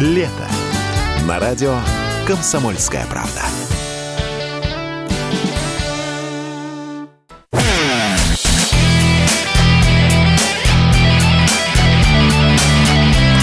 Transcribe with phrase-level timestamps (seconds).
[0.00, 0.48] Лето.
[1.28, 1.78] На радио
[2.26, 3.42] «Комсомольская правда».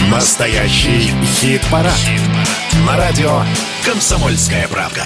[0.10, 1.93] Настоящий хит-парад.
[1.93, 2.21] Хит
[2.88, 3.44] На радио
[3.86, 5.04] «Комсомольская правда».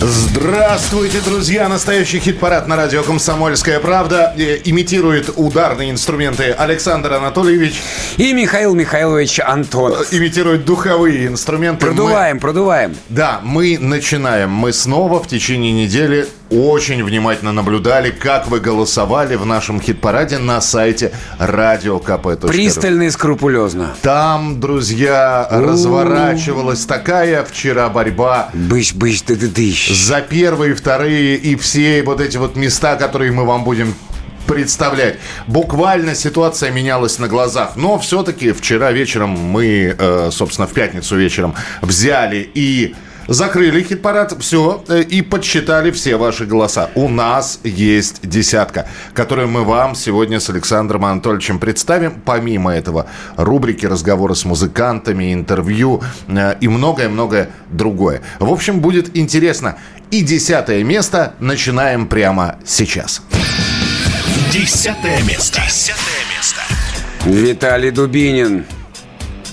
[0.00, 1.68] Здравствуйте, друзья!
[1.68, 7.80] Настоящий хит-парад на радио «Комсомольская правда» э, имитирует ударные инструменты Александр Анатольевич.
[8.16, 10.12] И Михаил Михайлович Антонов.
[10.12, 11.86] Э, имитирует духовые инструменты.
[11.86, 12.40] Продуваем, мы...
[12.40, 12.96] продуваем.
[13.08, 14.50] Да, мы начинаем.
[14.50, 20.60] Мы снова в течение недели очень внимательно наблюдали, как вы голосовали в нашем хит-параде на
[20.60, 22.48] сайте радиокп.ру.
[22.48, 23.94] Пристально и скрупулезно.
[24.02, 28.50] Там, друзья, разворачивалась такая вчера борьба.
[28.54, 29.90] Быщ, быщ, ты ты дыщ.
[29.90, 33.94] За первые, вторые и все вот эти вот места, которые мы вам будем
[34.46, 35.16] представлять.
[35.46, 37.76] Буквально ситуация менялась на глазах.
[37.76, 42.94] Но все-таки вчера вечером мы, э, собственно, в пятницу вечером взяли и
[43.28, 46.90] Закрыли хит-парад, все, э, и подсчитали все ваши голоса.
[46.94, 52.20] У нас есть десятка, которую мы вам сегодня с Александром Анатольевичем представим.
[52.24, 58.20] Помимо этого, рубрики разговоры с музыкантами, интервью э, и многое-многое другое.
[58.38, 59.76] В общем, будет интересно.
[60.10, 63.22] И десятое место начинаем прямо сейчас.
[64.52, 65.60] Десятое место.
[65.66, 66.60] Десятое место.
[67.24, 68.64] Виталий Дубинин.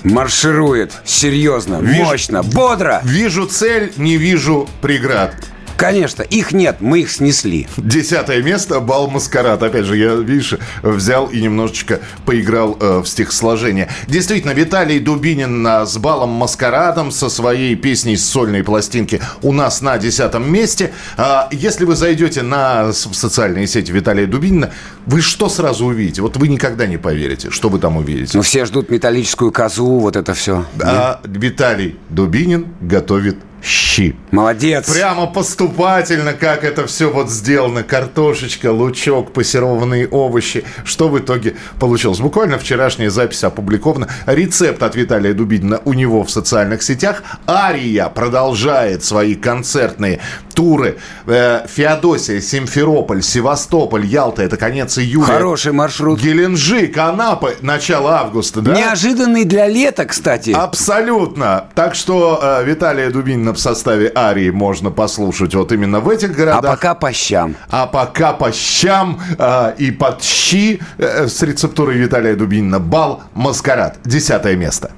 [0.04, 3.02] Марширует серьезно, вижу, мощно, бодро.
[3.04, 5.36] Вижу цель, не вижу преград.
[5.82, 7.68] Конечно, их нет, мы их снесли.
[7.76, 9.64] Десятое место, бал маскарад.
[9.64, 13.90] Опять же, я, видишь, взял и немножечко поиграл э, в стихосложение.
[14.06, 19.82] Действительно, Виталий Дубинин э, с балом маскарадом со своей песней с сольной пластинки у нас
[19.82, 20.94] на десятом месте.
[21.18, 24.72] Э, если вы зайдете на социальные сети Виталия Дубинина,
[25.08, 26.22] вы что сразу увидите?
[26.22, 28.38] Вот вы никогда не поверите, что вы там увидите.
[28.38, 30.64] Ну, все ждут металлическую козу, вот это все.
[30.80, 34.16] А Виталий Дубинин готовит щи.
[34.32, 34.90] Молодец.
[34.92, 37.84] Прямо поступательно, как это все вот сделано.
[37.84, 40.64] Картошечка, лучок, пассерованные овощи.
[40.84, 42.20] Что в итоге получилось?
[42.20, 44.08] Буквально вчерашняя запись опубликована.
[44.26, 47.24] Рецепт от Виталия Дубинина у него в социальных сетях.
[47.48, 50.20] Ария продолжает свои концертные
[50.54, 50.98] туры.
[51.28, 54.44] Э, Феодосия, Симферополь, Севастополь, Ялта.
[54.44, 55.26] Это конец июля.
[55.26, 56.20] Хороший маршрут.
[56.20, 58.74] Геленджик, Анапа, начало августа, да?
[58.74, 60.52] Неожиданный для лета, кстати.
[60.52, 61.66] Абсолютно.
[61.76, 66.72] Так что э, Виталия Дубинина в составе Арии можно послушать вот именно в этих городах.
[66.72, 67.56] А пока по щам.
[67.70, 72.80] А пока по щам э, и под щи э, с рецептурой Виталия Дубинина.
[72.80, 73.98] Бал «Маскарад».
[74.04, 74.92] Десятое место.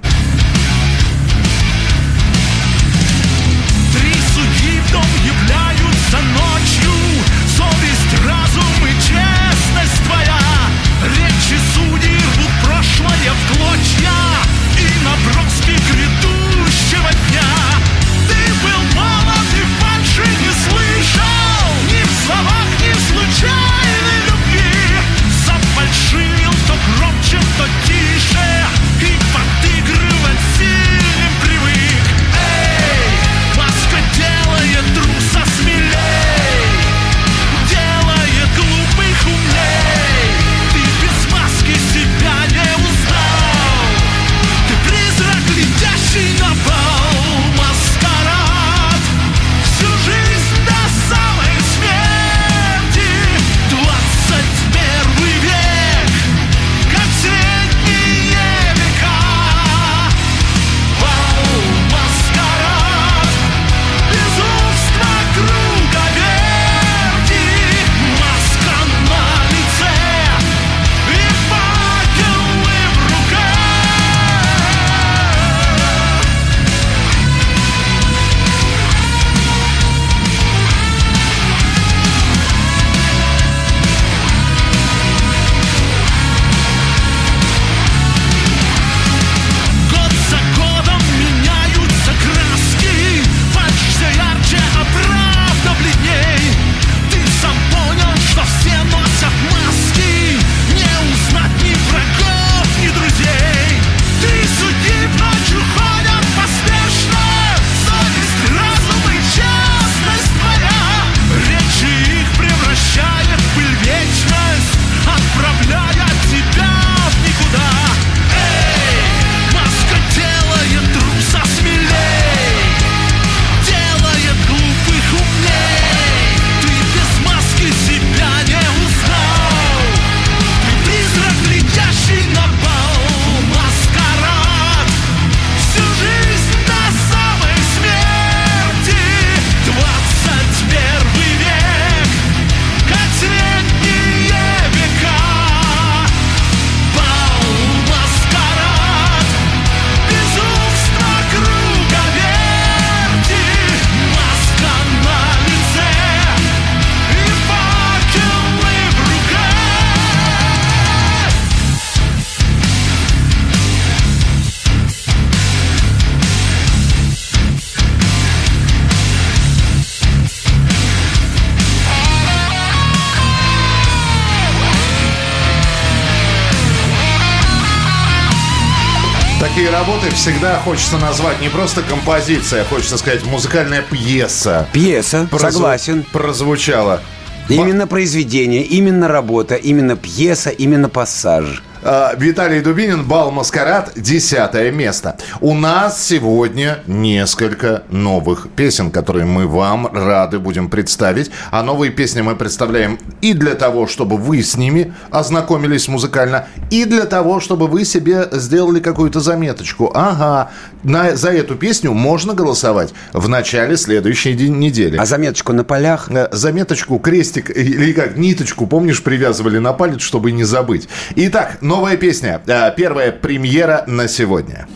[179.86, 184.66] Работы всегда хочется назвать не просто композиция, а хочется сказать музыкальная пьеса.
[184.72, 186.06] Пьеса, Прозву- согласен.
[186.10, 187.02] Прозвучала.
[187.50, 191.62] Именно произведение, именно работа, именно пьеса, именно пассаж.
[191.86, 195.18] А, Виталий Дубинин, Бал Маскарад, десятое место.
[195.42, 201.30] У нас сегодня несколько новых песен, которые мы вам рады будем представить.
[201.52, 206.86] А новые песни мы представляем и для того, чтобы вы с ними ознакомились музыкально, и
[206.86, 209.92] для того, чтобы вы себе сделали какую-то заметочку.
[209.94, 210.52] Ага,
[210.84, 214.98] на, за эту песню можно голосовать в начале следующей недели.
[214.98, 216.10] А заметочку на полях?
[216.10, 220.88] Э, заметочку, крестик или как ниточку, помнишь, привязывали на палец, чтобы не забыть.
[221.16, 222.40] Итак, новая песня.
[222.46, 224.68] Э, Первая премьера на сегодня.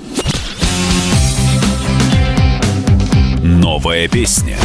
[3.43, 4.57] Новая песня.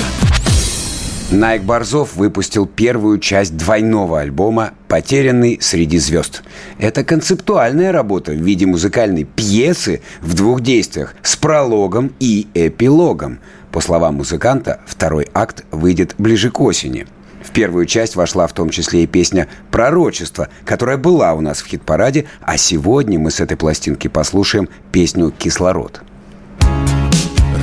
[1.30, 6.42] Найк Борзов выпустил первую часть двойного альбома «Потерянный среди звезд».
[6.78, 13.40] Это концептуальная работа в виде музыкальной пьесы в двух действиях с прологом и эпилогом.
[13.72, 17.06] По словам музыканта, второй акт выйдет ближе к осени.
[17.44, 21.66] В первую часть вошла в том числе и песня «Пророчество», которая была у нас в
[21.66, 26.02] хит-параде, а сегодня мы с этой пластинки послушаем песню «Кислород».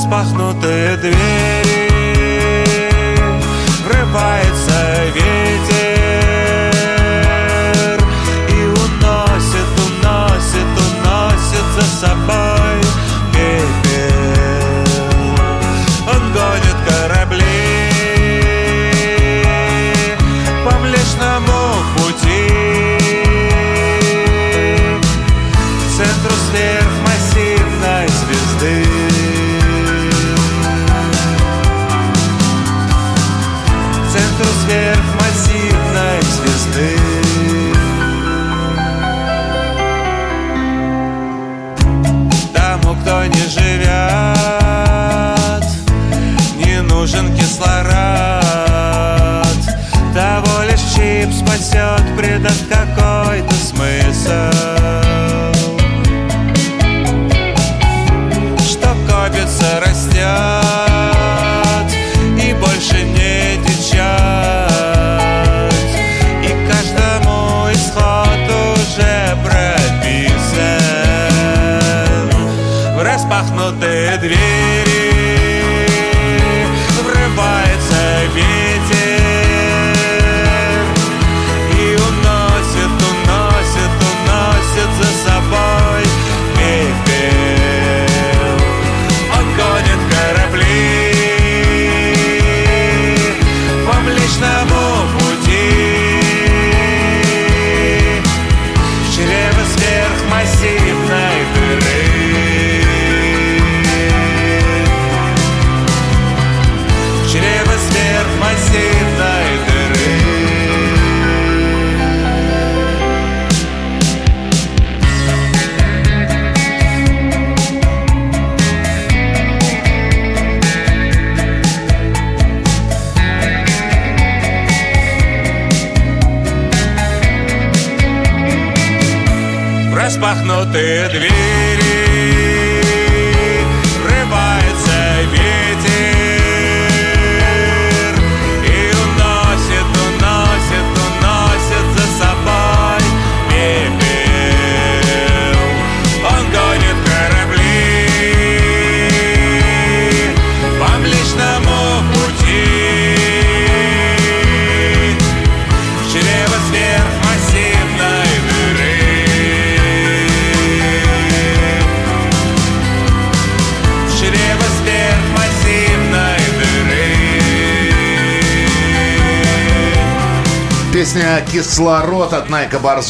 [0.00, 1.59] Распахнутые двери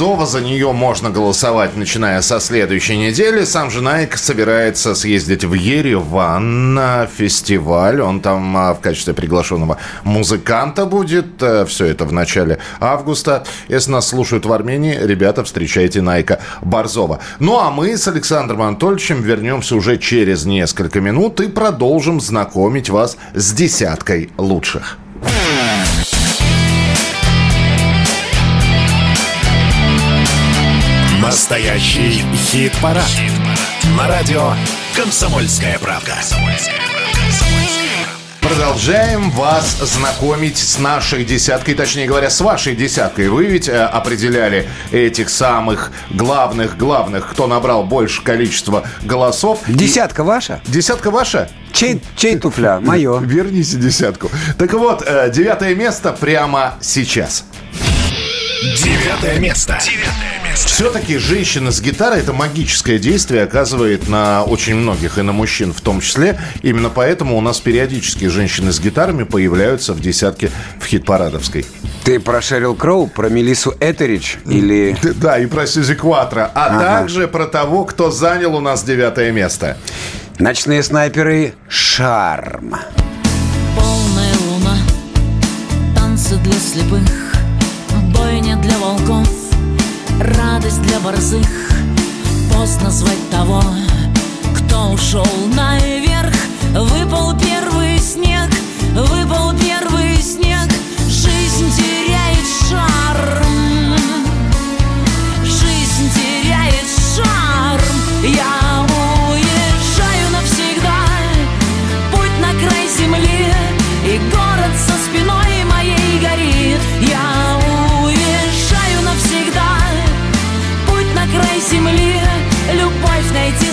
[0.00, 0.24] Борзова.
[0.24, 3.44] За нее можно голосовать, начиная со следующей недели.
[3.44, 8.00] Сам же Найк собирается съездить в Ереван на фестиваль.
[8.00, 11.42] Он там а, в качестве приглашенного музыканта будет.
[11.42, 13.44] Э, Все это в начале августа.
[13.68, 17.18] Если нас слушают в Армении, ребята, встречайте Найка Борзова.
[17.38, 23.18] Ну, а мы с Александром Анатольевичем вернемся уже через несколько минут и продолжим знакомить вас
[23.34, 24.96] с десяткой лучших.
[31.30, 33.08] Настоящий хит-парад.
[33.96, 34.52] На радио
[34.96, 36.14] «Комсомольская правка».
[38.40, 43.28] Продолжаем вас знакомить с нашей десяткой, точнее говоря, с вашей десяткой.
[43.28, 49.60] Вы ведь э, определяли этих самых главных, главных, кто набрал больше количества голосов.
[49.68, 50.60] Десятка ваша?
[50.66, 51.48] Десятка ваша?
[51.72, 52.80] Чей, чей туфля?
[52.80, 53.20] Мое.
[53.22, 54.32] Верните десятку.
[54.58, 57.44] Так вот, э, девятое место прямо сейчас.
[58.82, 59.78] Девятое место.
[59.80, 60.39] Девятое место.
[60.54, 65.80] Все-таки женщина с гитарой это магическое действие оказывает на очень многих, и на мужчин в
[65.80, 66.40] том числе.
[66.62, 71.66] Именно поэтому у нас периодически женщины с гитарами появляются в десятке в хит-парадовской.
[72.04, 74.96] Ты про Шерил Кроу, про Мелису Этерич или...
[75.02, 76.80] Да, и про Сьюзи Кватро, а Ага.
[76.80, 79.76] также про того, кто занял у нас девятое место.
[80.38, 82.74] Ночные снайперы «Шарм».
[83.76, 84.78] Полная луна,
[85.94, 87.34] танцы для слепых,
[88.14, 88.78] бойня для
[90.20, 91.46] радость для борзых.
[92.54, 93.62] Поздно звать того,
[94.54, 96.34] кто ушел наверх.
[96.72, 98.48] Выпал первый снег,
[98.94, 99.52] выпал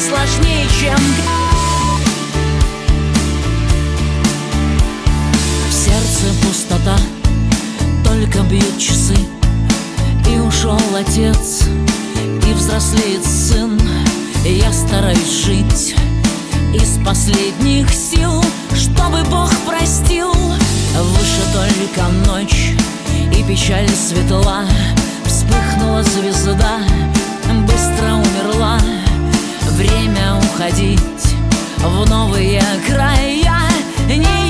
[0.07, 0.97] сложнее, чем
[5.69, 6.97] В сердце пустота.
[8.05, 9.17] Только бьют часы
[10.29, 11.63] и ушел отец,
[12.47, 13.79] и взрослеет сын.
[14.45, 15.95] Я стараюсь жить
[16.73, 18.41] из последних сил
[18.73, 20.31] Чтобы Бог простил.
[20.33, 22.71] Выше только ночь
[23.37, 24.63] и печаль светла.
[25.25, 26.79] Вспыхнула звезда,
[27.67, 28.79] быстро умерла
[29.77, 30.99] Время уходить
[31.77, 33.61] в новые края.
[34.09, 34.46] Не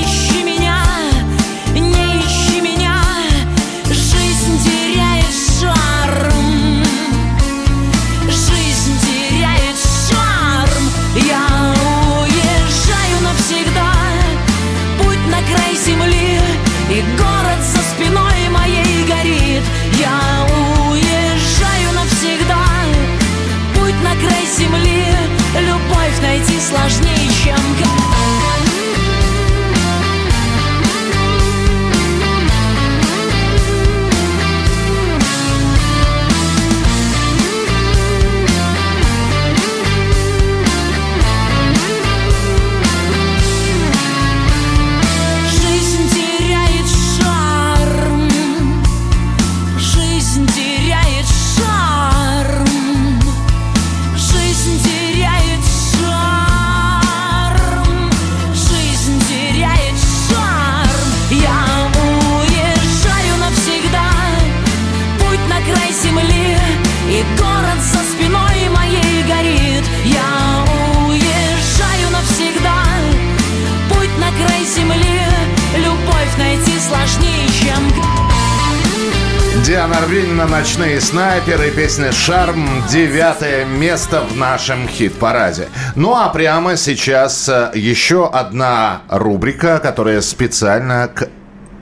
[81.18, 85.68] «Ночные снайперы» песня «Шарм» девятое место в нашем хит-параде.
[85.96, 91.28] Ну а прямо сейчас э, еще одна рубрика, которая специально к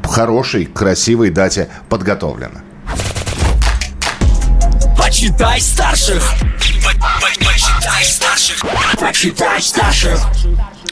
[0.09, 2.63] хорошей, красивой дате подготовлена.
[4.97, 6.33] Почитай старших.
[6.83, 8.65] По- по- Почитай старших.
[8.99, 10.19] Почитай старших.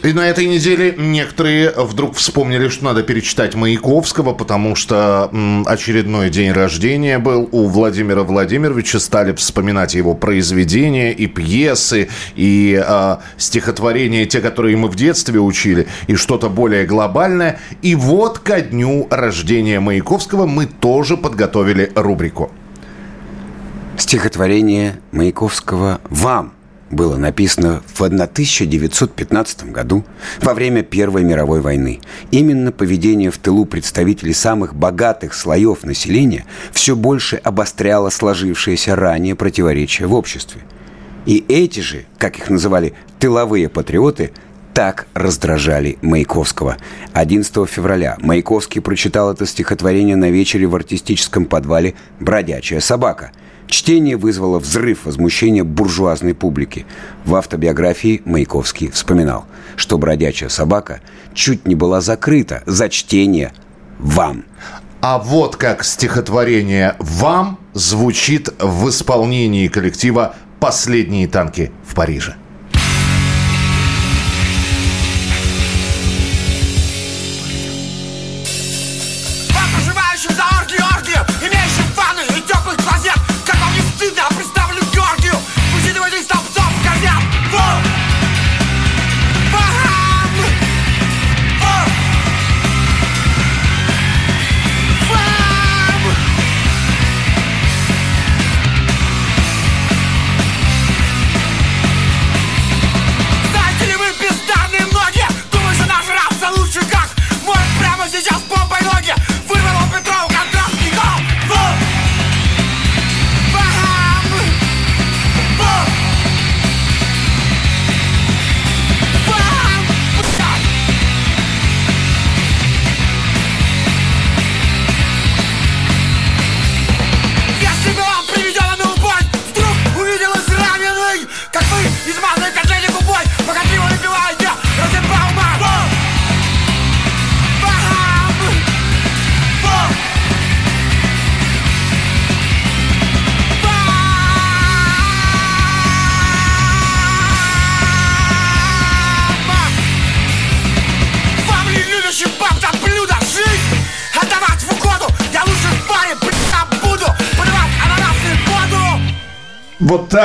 [0.04, 5.30] И на этой неделе некоторые вдруг вспомнили, что надо перечитать Маяковского, потому что
[5.64, 9.00] очередной день рождения был у Владимира Владимировича.
[9.00, 15.86] Стали вспоминать его произведения и пьесы, и а, стихотворения, те, которые мы в детстве учили,
[16.06, 17.58] и что-то более глобальное.
[17.80, 22.52] И вот ко дню рождения Маяковского мы тоже подготовили рубрику.
[23.96, 26.52] Стихотворение Маяковского вам,
[26.90, 30.04] было написано в 1915 году
[30.40, 32.00] во время Первой мировой войны.
[32.30, 40.06] Именно поведение в тылу представителей самых богатых слоев населения все больше обостряло сложившиеся ранее противоречия
[40.06, 40.62] в обществе.
[41.26, 44.32] И эти же, как их называли, тыловые патриоты,
[44.74, 46.76] так раздражали Маяковского.
[47.12, 53.30] 11 февраля Маяковский прочитал это стихотворение на вечере в артистическом подвале «Бродячая собака».
[53.74, 56.86] Чтение вызвало взрыв возмущения буржуазной публики.
[57.24, 61.00] В автобиографии Маяковский вспоминал, что «Бродячая собака»
[61.34, 63.52] чуть не была закрыта за чтение
[63.98, 64.44] «Вам».
[65.00, 72.36] А вот как стихотворение «Вам» звучит в исполнении коллектива «Последние танки в Париже».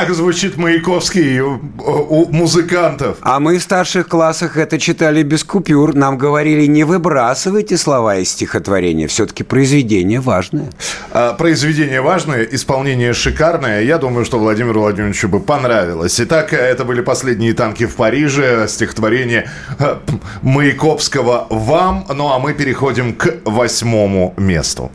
[0.09, 3.17] Так звучит Маяковский у, у музыкантов.
[3.21, 5.93] А мы в старших классах это читали без купюр.
[5.93, 9.07] Нам говорили, не выбрасывайте слова из стихотворения.
[9.07, 10.71] Все-таки произведение важное.
[11.11, 13.83] А, Произведение важное, исполнение шикарное.
[13.83, 16.19] Я думаю, что Владимиру Владимировичу бы понравилось.
[16.19, 18.67] Итак, это были последние танки в Париже.
[18.67, 19.97] Стихотворение э,
[20.41, 22.07] Маяковского «Вам».
[22.11, 24.91] Ну а мы переходим к восьмому месту.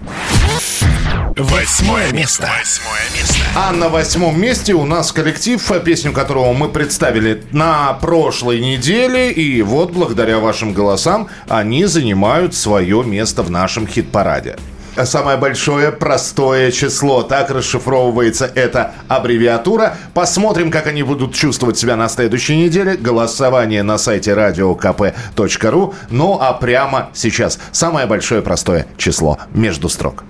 [1.37, 2.49] Восьмое место.
[2.59, 3.34] Восьмое место.
[3.57, 9.31] А на восьмом месте у нас коллектив, песню которого мы представили на прошлой неделе.
[9.31, 14.57] И вот, благодаря вашим голосам, они занимают свое место в нашем хит-параде.
[15.05, 17.23] Самое большое простое число.
[17.23, 19.97] Так расшифровывается эта аббревиатура.
[20.15, 22.97] Посмотрим, как они будут чувствовать себя на следующей неделе.
[22.97, 25.95] Голосование на сайте radiokp.ru.
[26.11, 30.25] Ну а прямо сейчас самое большое простое число между строк.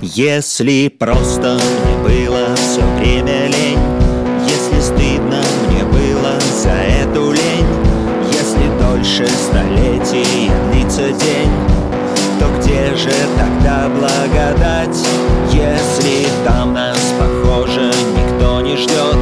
[0.00, 2.47] Если просто мне было
[2.78, 3.78] все время лень.
[4.46, 7.66] Если стыдно мне было за эту лень.
[8.30, 11.50] Если дольше столетий длится день
[12.38, 14.96] То где же тогда благодать?
[15.52, 19.16] Если там нас, похоже, никто не ждет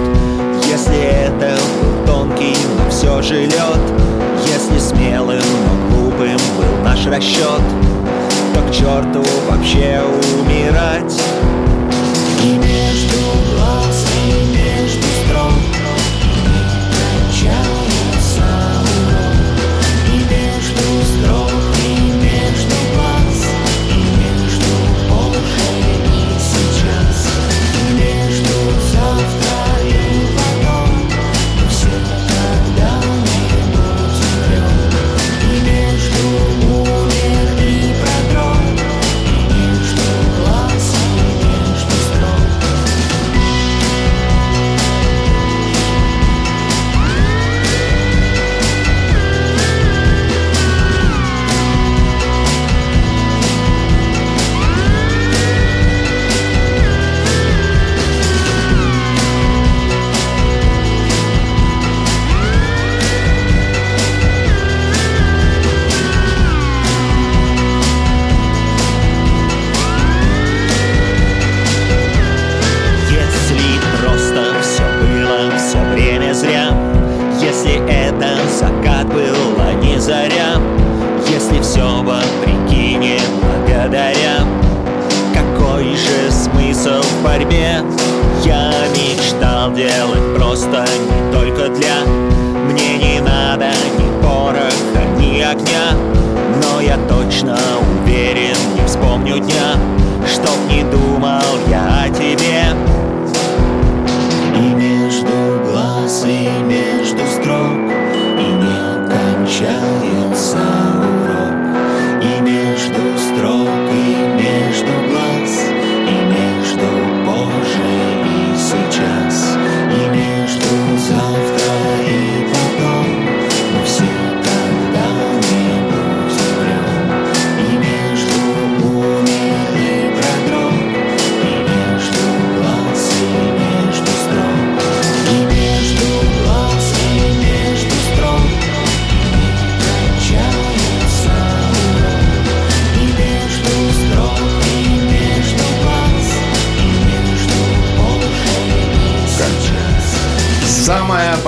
[0.69, 3.81] Если это был тонкий, но все же лед
[4.47, 7.63] Если смелым, но глупым был наш расчет
[8.55, 10.01] то к черту вообще
[10.41, 11.21] умирать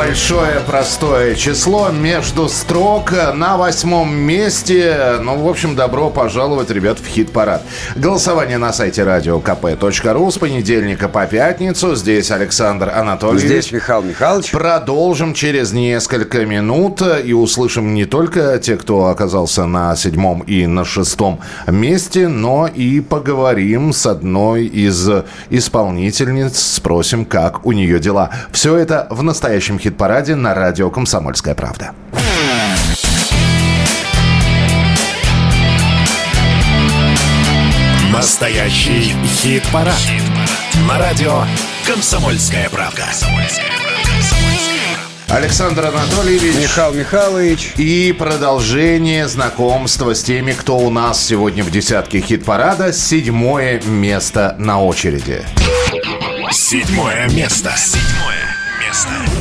[0.09, 5.19] большое простое число между строк на восьмом месте.
[5.21, 7.63] Ну, в общем, добро пожаловать, ребят, в хит-парад.
[7.95, 11.95] Голосование на сайте radiokp.ru с понедельника по пятницу.
[11.95, 13.45] Здесь Александр Анатольевич.
[13.45, 14.51] Здесь Михаил Михайлович.
[14.51, 20.87] Продолжим через несколько минут и услышим не только те, кто оказался на седьмом и на
[20.87, 25.07] шестом месте, но и поговорим с одной из
[25.51, 28.31] исполнительниц, спросим, как у нее дела.
[28.53, 31.93] Все это в настоящем хит-параде на радио «Комсомольская правда».
[38.13, 39.99] Настоящий хит-парад.
[40.87, 41.43] На радио
[41.85, 43.07] «Комсомольская правда».
[45.29, 46.55] Александр Анатольевич.
[46.55, 47.73] Михаил Михайлович.
[47.77, 52.93] И продолжение знакомства с теми, кто у нас сегодня в десятке хит-парада.
[52.93, 55.45] Седьмое место на очереди.
[56.53, 57.73] Седьмое место.
[57.77, 59.38] Седьмое место.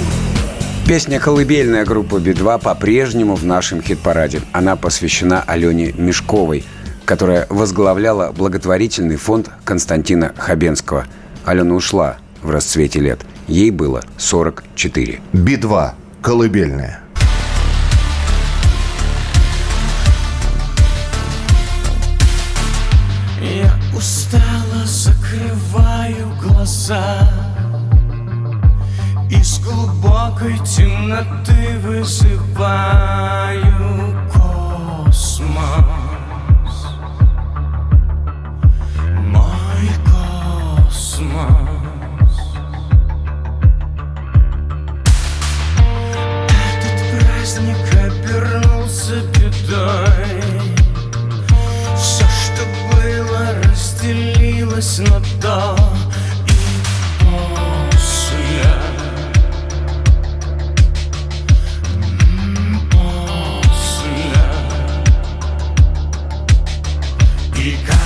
[0.87, 4.39] Песня «Колыбельная» группы Би-2 по-прежнему в нашем хит-параде.
[4.53, 6.63] Она посвящена Алене Мешковой,
[7.03, 11.05] которая возглавляла благотворительный фонд Константина Хабенского.
[11.43, 13.19] Алена ушла в расцвете лет.
[13.49, 15.19] Ей было 44.
[15.33, 15.91] Би-2.
[16.21, 17.01] Колыбельная.
[23.41, 27.27] Я устало закрываю глаза
[29.29, 33.25] Из глубокой темноты вызываю
[34.31, 35.57] космос.
[39.25, 39.89] Мой
[40.87, 41.43] космос.
[46.47, 50.41] Этот праздник обернулся бедой.
[51.97, 52.63] Все, что
[52.95, 55.75] было, разделилось на до
[67.67, 67.96] И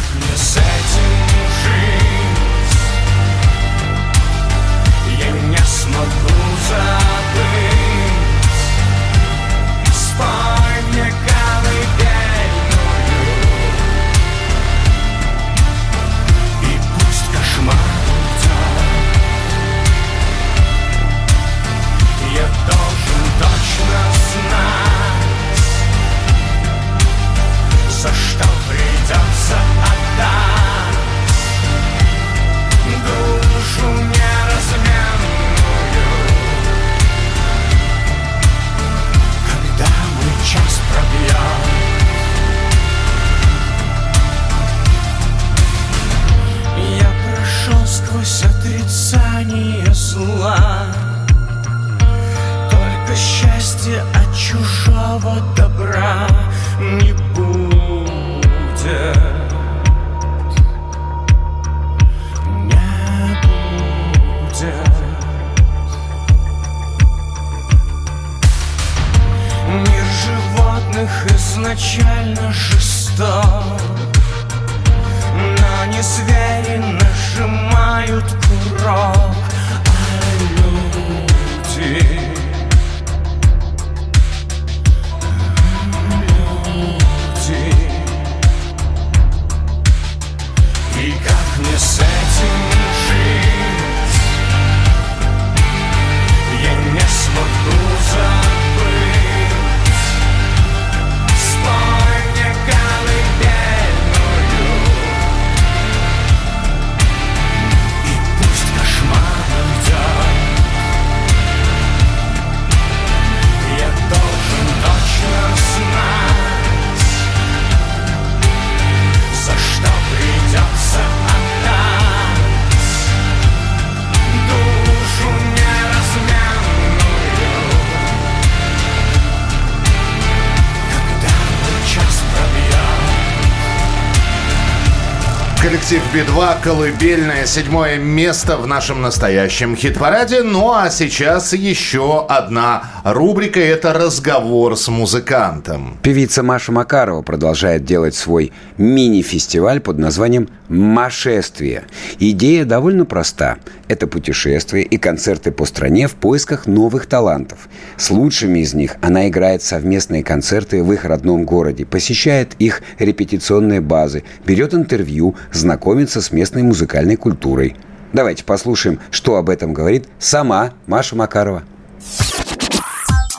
[135.92, 140.44] Коллектив Би-2, колыбельное, седьмое место в нашем настоящем хит-параде.
[140.44, 145.98] Ну а сейчас еще одна рубрика– это разговор с музыкантом.
[146.02, 151.84] Певица Маша Макарова продолжает делать свой мини-фестиваль под названием «Машествие».
[152.20, 153.56] Идея довольно проста.
[153.88, 157.70] Это путешествия и концерты по стране в поисках новых талантов.
[157.96, 163.80] С лучшими из них она играет совместные концерты в их родном городе, посещает их репетиционные
[163.80, 167.76] базы, берет интервью, знакомится с местной музыкальной культурой.
[168.14, 171.64] Давайте послушаем, что об этом говорит сама Маша Макарова.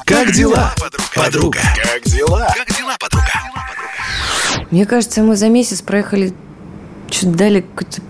[0.07, 0.73] Как дела,
[1.15, 1.59] подруга?
[1.83, 2.55] Как дела?
[2.57, 3.27] Как дела, подруга?
[4.71, 6.33] Мне кажется, мы за месяц проехали
[7.11, 8.01] чуть дали какой-то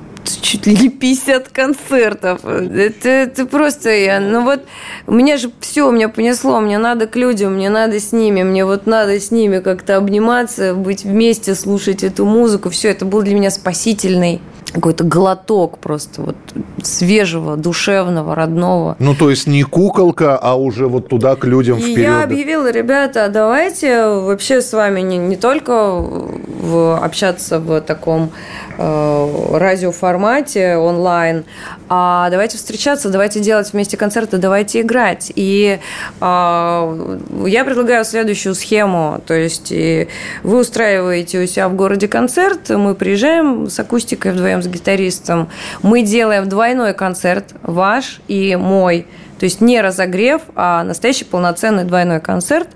[0.63, 2.45] чуть ли не 50 концертов.
[2.45, 4.21] Это, это просто я.
[4.21, 4.63] Ну вот,
[5.07, 6.61] у меня же все, меня понесло.
[6.61, 10.75] Мне надо к людям, мне надо с ними, мне вот надо с ними как-то обниматься,
[10.75, 12.71] быть вместе, слушать эту музыку.
[12.71, 14.41] Все, это был для меня спасительный
[14.73, 16.37] какой-то глоток просто вот
[16.83, 18.97] свежего, душевного, родного.
[18.99, 21.99] Ну, то есть не куколка, а уже вот туда к людям И вперед.
[21.99, 28.31] я объявила, ребята, давайте вообще с вами не, не только в, общаться в таком
[28.79, 31.45] э, радиоформате онлайн,
[31.89, 35.31] а давайте встречаться, давайте делать вместе концерты, давайте играть.
[35.35, 35.79] И
[36.21, 39.21] э, я предлагаю следующую схему.
[39.27, 40.09] То есть и
[40.43, 45.49] вы устраиваете у себя в городе концерт, мы приезжаем с акустикой вдвоем с гитаристом,
[45.83, 49.07] мы делаем двойной концерт, ваш и мой.
[49.43, 52.69] То есть не разогрев, а настоящий полноценный двойной концерт.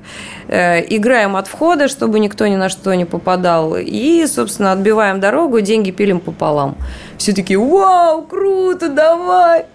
[0.48, 3.76] Э, играем от входа, чтобы никто ни на что не попадал.
[3.76, 6.74] И, собственно, отбиваем дорогу, деньги пилим пополам.
[7.18, 9.66] Все такие, вау, круто, давай.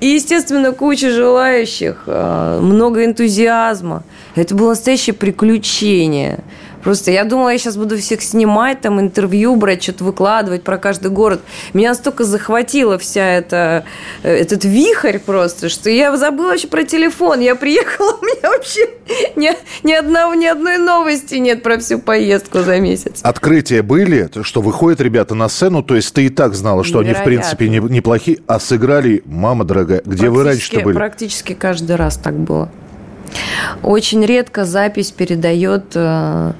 [0.00, 4.02] И, естественно, куча желающих, э, много энтузиазма.
[4.34, 6.40] Это было настоящее приключение.
[6.82, 11.10] Просто я думала, я сейчас буду всех снимать, там интервью брать, что-то выкладывать про каждый
[11.10, 11.40] город.
[11.74, 13.84] Меня настолько захватила вся эта,
[14.22, 17.40] э, этот вихрь просто, что я забыла вообще про телефон.
[17.40, 18.88] Я приехала, у меня вообще
[19.36, 19.50] ни,
[19.86, 23.20] ни, одного, ни одной новости нет про всю поездку за месяц.
[23.22, 26.98] Открытия были, то, что выходят ребята на сцену, то есть ты и так знала, что
[26.98, 30.94] они, в принципе, не- неплохие, а сыграли, мама дорогая, где вы Практически- были?
[30.96, 32.70] Практически каждый раз так было.
[33.82, 36.52] Очень редко запись передает э,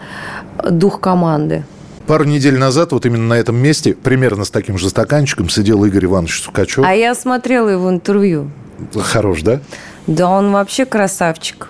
[0.71, 1.65] дух команды.
[2.07, 6.07] Пару недель назад вот именно на этом месте, примерно с таким же стаканчиком, сидел Игорь
[6.07, 6.85] Иванович Сукачев.
[6.85, 8.51] А я смотрела его интервью.
[8.95, 9.61] Хорош, да?
[10.07, 11.69] Да он вообще красавчик.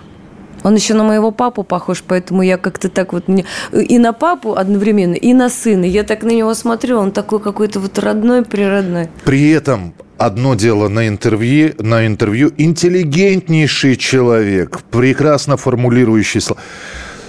[0.63, 3.27] Он еще на моего папу похож, поэтому я как-то так вот...
[3.27, 5.85] мне- И на папу одновременно, и на сына.
[5.85, 9.09] Я так на него смотрю, он такой какой-то вот родной, природной.
[9.25, 16.61] При этом одно дело на интервью, на интервью интеллигентнейший человек, прекрасно формулирующий слова.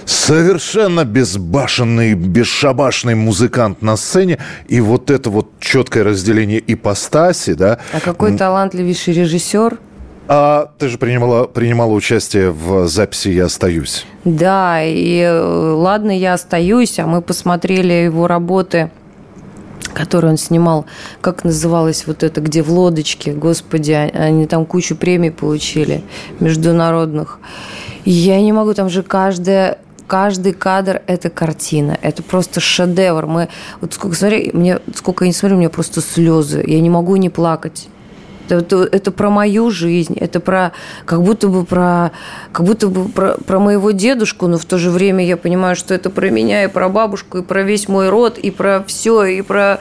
[0.05, 4.37] Совершенно безбашенный, бесшабашный музыкант на сцене.
[4.67, 7.79] И вот это вот четкое разделение ипостаси, да.
[7.91, 9.79] А какой талантливейший режиссер.
[10.27, 14.05] А ты же принимала, принимала участие в записи «Я остаюсь».
[14.23, 18.89] Да, и э, ладно, я остаюсь, а мы посмотрели его работы,
[19.93, 20.87] которые он снимал,
[21.21, 26.03] как называлось вот это, где в лодочке, господи, а- они там кучу премий получили
[26.39, 27.39] международных.
[28.03, 33.25] Я не могу, там же каждая Каждый кадр– это картина, это просто шедевр.
[33.25, 33.49] Мы,
[33.81, 36.63] вот сколько, смотри, мне, сколько я не смотрю, у меня просто слезы.
[36.67, 37.87] Я не могу не плакать.
[38.49, 40.71] Это, это, про мою жизнь, это про
[41.05, 42.11] как будто бы про
[42.51, 45.93] как будто бы про, про моего дедушку, но в то же время я понимаю, что
[45.93, 49.41] это про меня и про бабушку и про весь мой род и про все и
[49.41, 49.79] про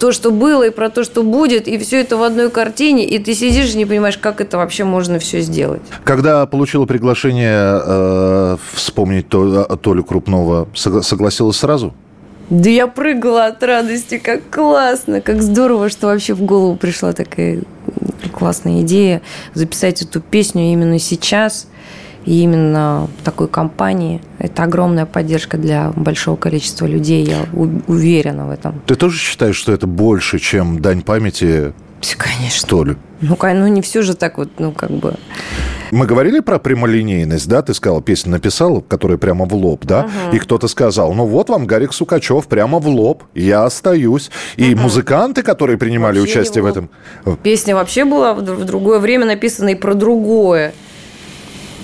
[0.00, 3.18] то, что было, и про то, что будет, и все это в одной картине, и
[3.18, 5.82] ты сидишь и не понимаешь, как это вообще можно все сделать.
[6.04, 11.94] Когда получила приглашение э, вспомнить То- Толю Крупного, согла- согласилась сразу?
[12.50, 17.60] Да я прыгала от радости, как классно, как здорово, что вообще в голову пришла такая
[18.32, 19.20] классная идея
[19.54, 21.68] записать эту песню именно сейчас
[22.24, 24.20] и именно в такой компании.
[24.38, 28.80] Это огромная поддержка для большого количества людей, я уверена в этом.
[28.86, 31.72] Ты тоже считаешь, что это больше, чем дань памяти
[32.16, 32.68] Конечно.
[32.68, 32.96] Толю?
[33.20, 35.14] Ну, кон- ну, не все же так вот, ну, как бы...
[35.90, 37.62] Мы говорили про прямолинейность, да?
[37.62, 40.08] Ты сказал, песню написал, которая прямо в лоб, да?
[40.32, 44.30] И кто-то сказал, ну вот вам Гарик Сукачев прямо в лоб, я остаюсь.
[44.56, 46.90] И музыканты, которые принимали Вообще участие в этом...
[47.42, 50.74] Песня вообще была в другое время написана и про другое.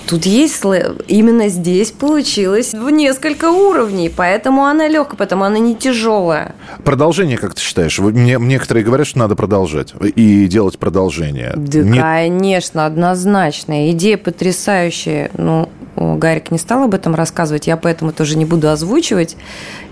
[0.06, 5.74] Тут есть слэ- именно здесь получилось в несколько уровней, поэтому она легкая, потому она не
[5.74, 6.54] тяжелая.
[6.84, 7.98] Продолжение, как ты считаешь?
[7.98, 11.52] Мне, некоторые говорят, что надо продолжать и делать продолжение.
[11.56, 13.90] Да, Не- конечно, однозначно.
[13.92, 15.30] Идея потрясающая.
[15.38, 19.36] Ну, Гарик не стал об этом рассказывать, я поэтому тоже не буду озвучивать.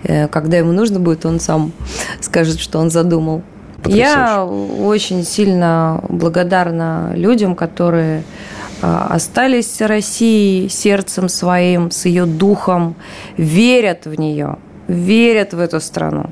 [0.03, 1.73] Э, Когда ему нужно будет, он сам
[2.21, 3.43] скажет, что он задумал.
[3.87, 8.23] Я очень сильно благодарна людям, которые
[8.81, 12.95] а, остались Россией сердцем своим, с ее духом,
[13.37, 16.31] верят в нее, верят в эту страну.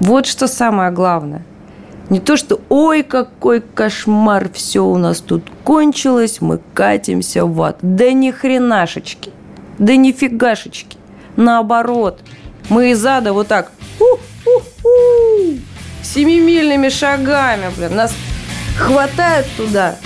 [0.00, 1.42] Вот что самое главное.
[2.08, 7.78] Не то, что ой, какой кошмар, все у нас тут кончилось, мы катимся в ад.
[7.82, 9.30] Да ни хренашечки,
[9.78, 10.98] да нифигашечки.
[11.36, 12.20] Наоборот,
[12.68, 15.58] мы из ада вот так у-у-у,
[16.14, 18.12] семимильными шагами, блин, нас
[18.76, 19.96] хватает туда.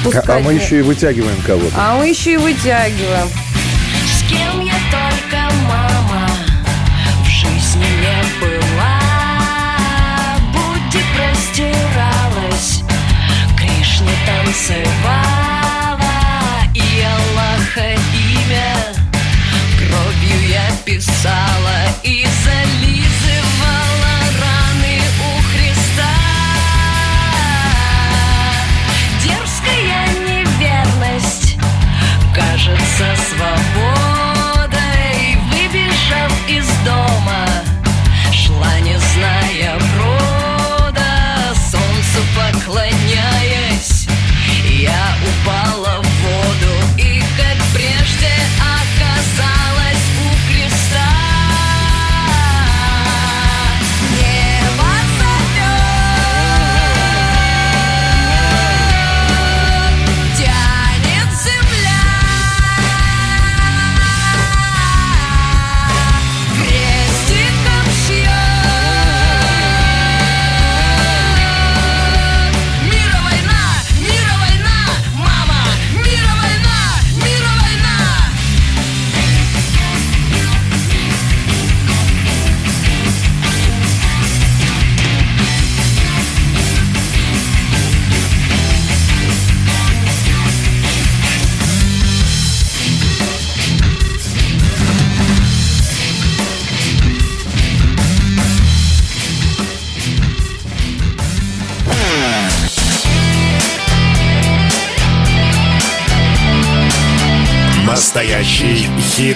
[0.00, 1.72] А пускать мы еще и вытягиваем кого-то.
[1.76, 3.28] а мы еще и вытягиваем.
[3.28, 6.28] С кем я только мама
[7.24, 8.98] в жизни не была
[10.52, 12.82] Будди простиралась,
[13.56, 16.00] Кришне танцевала
[16.74, 18.74] И Аллаха имя
[19.78, 22.21] кровью я писала И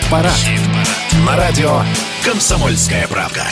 [0.07, 0.33] хит-парад.
[1.27, 1.81] На радио
[2.25, 3.45] «Комсомольская правда».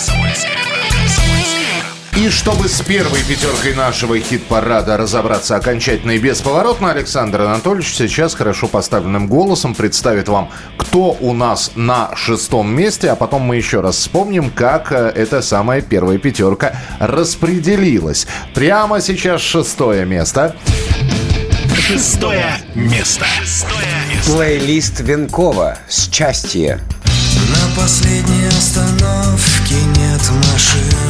[2.16, 8.68] И чтобы с первой пятеркой нашего хит-парада разобраться окончательно и бесповоротно, Александр Анатольевич сейчас хорошо
[8.68, 13.96] поставленным голосом представит вам, кто у нас на шестом месте, а потом мы еще раз
[13.96, 18.28] вспомним, как э, эта самая первая пятерка распределилась.
[18.54, 20.54] Прямо сейчас шестое место.
[21.74, 23.26] Шестое место.
[24.26, 26.80] Плейлист Венкова «Счастье».
[27.04, 31.03] На последней остановке нет машин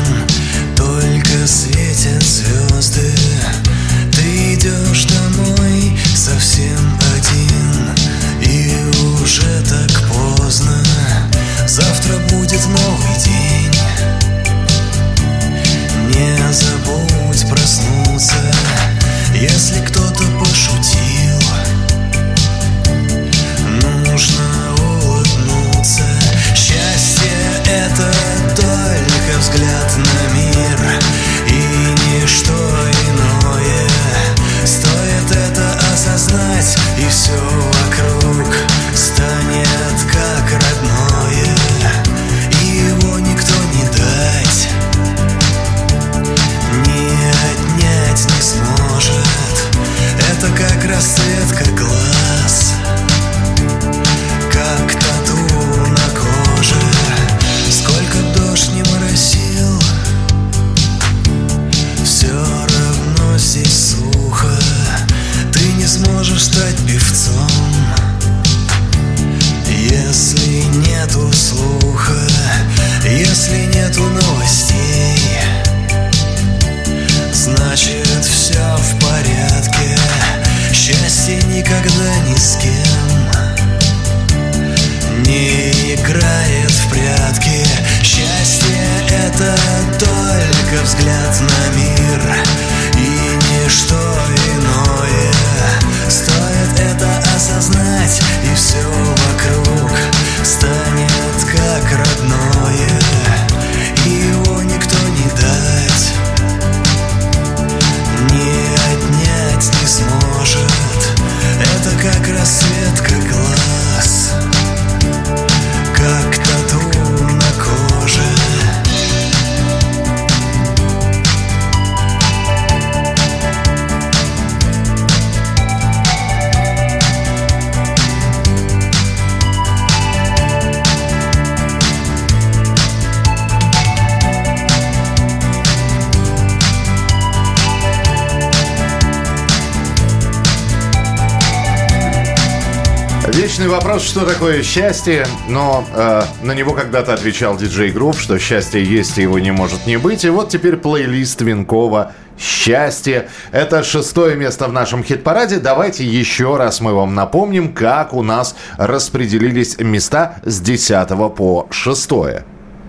[143.94, 149.18] вопрос, что такое счастье, но э, на него когда-то отвечал диджей Грув, что счастье есть
[149.18, 150.24] и его не может не быть.
[150.24, 153.28] И вот теперь плейлист Винкова «Счастье».
[153.52, 155.58] Это шестое место в нашем хит-параде.
[155.58, 162.10] Давайте еще раз мы вам напомним, как у нас распределились места с 10 по 6.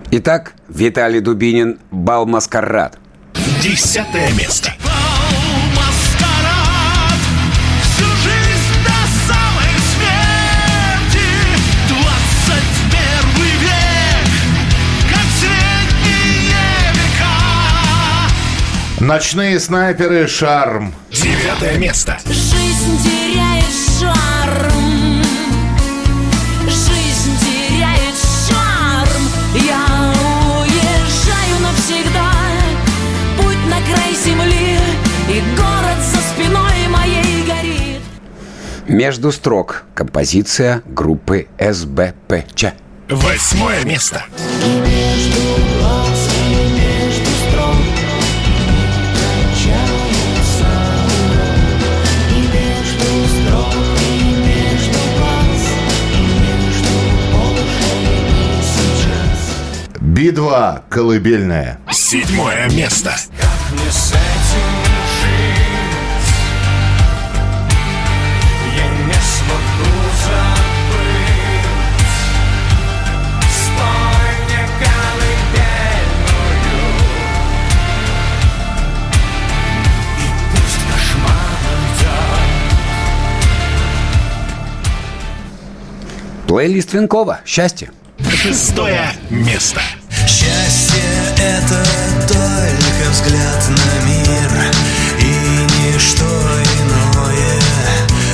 [0.10, 2.98] Итак, Виталий Дубинин «Бал Маскарад».
[3.62, 4.75] Десятое место.
[19.06, 20.92] Ночные снайперы «Шарм».
[21.12, 22.18] Девятое место.
[22.26, 23.64] Жизнь теряет
[24.00, 25.22] шарм
[26.64, 28.16] Жизнь теряет
[28.50, 29.22] шарм
[29.54, 30.12] Я
[30.60, 32.32] уезжаю навсегда
[33.38, 34.80] Путь на край земли
[35.30, 38.02] И город за спиной моей горит
[38.88, 42.74] Между строк композиция группы СБПЧ.
[43.08, 44.24] Восьмое место.
[44.84, 45.45] Между
[60.16, 61.78] Би-2 «Колыбельная».
[61.92, 63.14] Седьмое место.
[63.74, 64.72] Мне с этим
[65.20, 66.32] жить
[68.78, 69.92] Я не смогу
[70.24, 71.04] забыть
[73.52, 76.16] Спой мне колыбельную
[80.18, 82.08] И пусть кошмар уйдет
[86.48, 87.92] Плейлист Винкова «Счастье».
[88.32, 89.82] Шестое место.
[90.46, 91.02] Счастье—
[91.40, 91.84] это
[92.28, 94.74] только взгляд на мир.
[95.20, 95.34] И
[95.88, 97.56] ничто иное.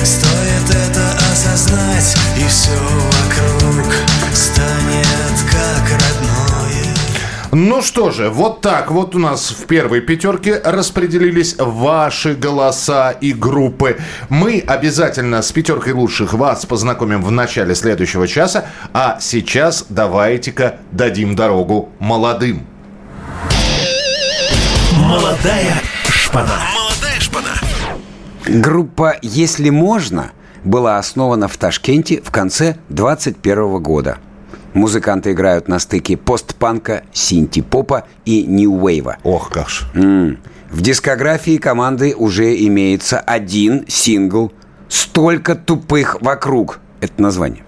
[0.04, 3.94] Стоит это осознать И все вокруг
[4.34, 6.21] станет как родное
[7.54, 13.34] Ну что же, вот так вот у нас в первой пятерке распределились ваши голоса и
[13.34, 13.98] группы.
[14.30, 21.36] Мы обязательно с пятеркой лучших вас познакомим в начале следующего часа, а сейчас давайте-ка дадим
[21.36, 22.66] дорогу молодым.
[24.96, 25.74] Молодая
[26.08, 26.58] шпана.
[26.74, 27.50] Молодая шпана.
[28.46, 30.32] Группа «Если можно»
[30.64, 34.16] была основана в Ташкенте в конце 21 года.
[34.74, 39.18] Музыканты играют на стыке постпанка, синти-попа и нью-вейва.
[39.22, 39.84] Ох, как ж.
[39.94, 40.38] М.
[40.70, 44.52] В дискографии команды уже имеется один сингл
[44.88, 47.64] «Столько тупых вокруг»— это название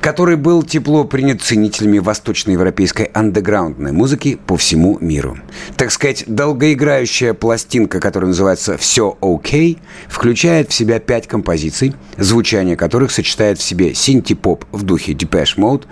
[0.00, 5.38] который был тепло принят ценителями восточноевропейской андеграундной музыки по всему миру.
[5.76, 9.78] Так сказать, долгоиграющая пластинка, которая называется «Все окей»,
[10.08, 15.84] включает в себя пять композиций, звучание которых сочетает в себе синти-поп в духе Depeche Mode,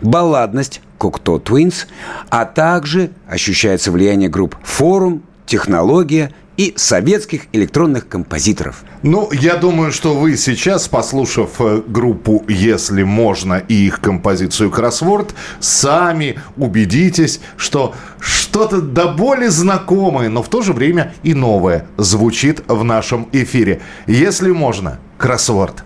[0.00, 1.86] балладность Cocteau Twins,
[2.30, 8.84] а также ощущается влияние групп «Форум», «Технология» и советских электронных композиторов.
[9.02, 15.34] Ну, я думаю, что вы сейчас, послушав э, группу «Если можно» и их композицию «Кроссворд»,
[15.60, 22.62] сами убедитесь, что что-то до боли знакомое, но в то же время и новое звучит
[22.68, 23.80] в нашем эфире.
[24.06, 25.84] «Если можно» «Кроссворд».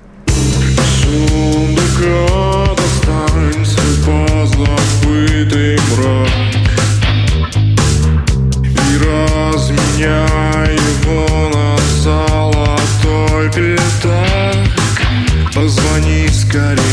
[1.02, 2.36] Сундука
[15.56, 16.85] Позвони скорей,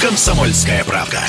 [0.00, 1.24] радио «Комсомольская правда».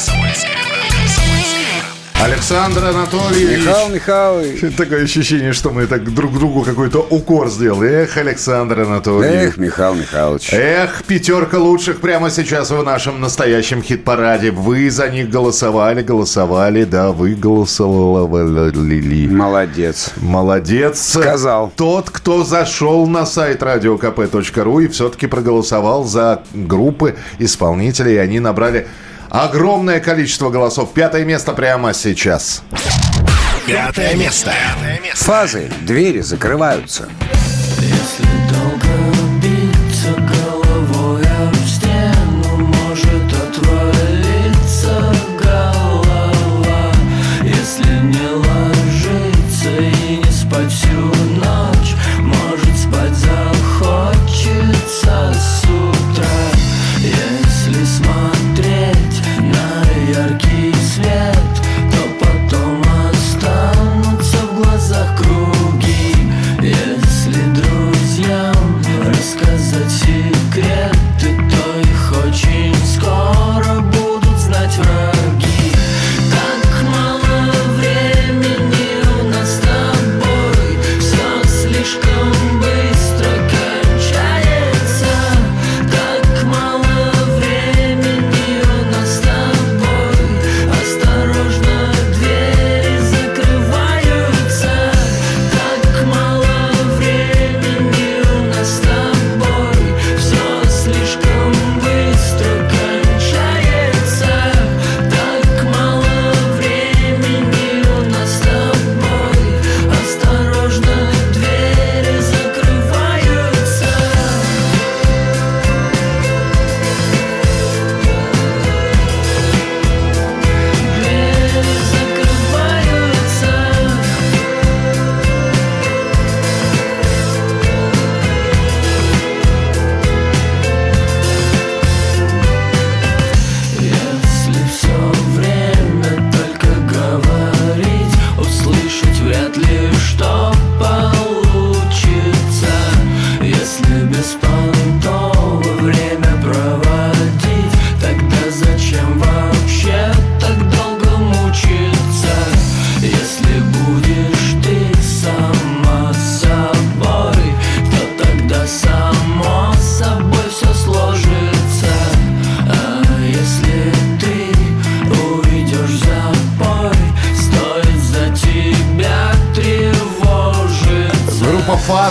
[2.23, 3.65] Александр Анатольевич.
[3.65, 4.75] Михаил Михайлович.
[4.77, 8.03] Такое ощущение, что мы так друг другу какой-то укор сделали.
[8.03, 9.49] Эх, Александр Анатольевич.
[9.49, 10.53] Эх, Михаил Михайлович.
[10.53, 14.51] Эх, пятерка лучших прямо сейчас в нашем настоящем хит-параде.
[14.51, 19.27] Вы за них голосовали, голосовали, да, вы голосовали.
[19.27, 20.11] Молодец.
[20.17, 21.01] Молодец.
[21.01, 21.73] Сказал.
[21.75, 28.87] Тот, кто зашел на сайт radiokp.ru и все-таки проголосовал за группы исполнителей, и они набрали
[29.31, 30.93] огромное количество голосов.
[30.93, 32.61] Пятое место прямо сейчас.
[33.65, 34.51] Пятое место.
[35.13, 37.07] Фазы, двери закрываются.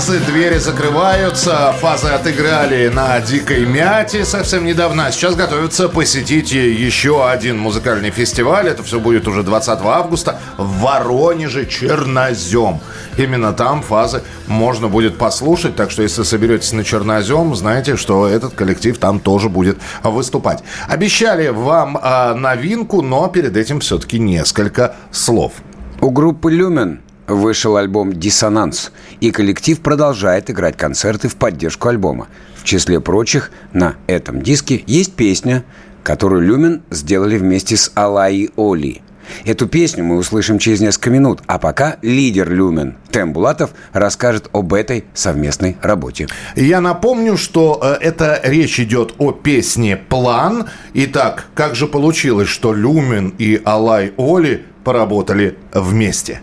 [0.01, 1.75] «Фазы», двери закрываются.
[1.79, 5.13] «Фазы» отыграли на «Дикой мяте» совсем недавно.
[5.13, 8.69] Сейчас готовятся посетить еще один музыкальный фестиваль.
[8.69, 12.81] Это все будет уже 20 августа в Воронеже «Чернозем».
[13.19, 15.77] Именно там «Фазы» можно будет послушать.
[15.77, 20.65] Так что, если соберетесь на «Чернозем», знаете, что этот коллектив там тоже будет выступать.
[20.89, 25.53] Обещали вам а, новинку, но перед этим все-таки несколько слов.
[26.01, 32.29] У группы «Люмен» вышел альбом «Диссонанс», и коллектив продолжает играть концерты в поддержку альбома.
[32.57, 35.65] В числе прочих, на этом диске есть песня,
[36.03, 39.03] которую «Люмен» сделали вместе с Алаи Оли.
[39.45, 44.75] Эту песню мы услышим через несколько минут, а пока лидер Люмен Тем Булатов расскажет об
[44.75, 46.27] этой совместной работе.
[46.57, 50.67] Я напомню, что э, это речь идет о песне «План».
[50.95, 56.41] Итак, как же получилось, что Люмен и Алай Оли поработали вместе?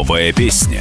[0.00, 0.80] Новая песня.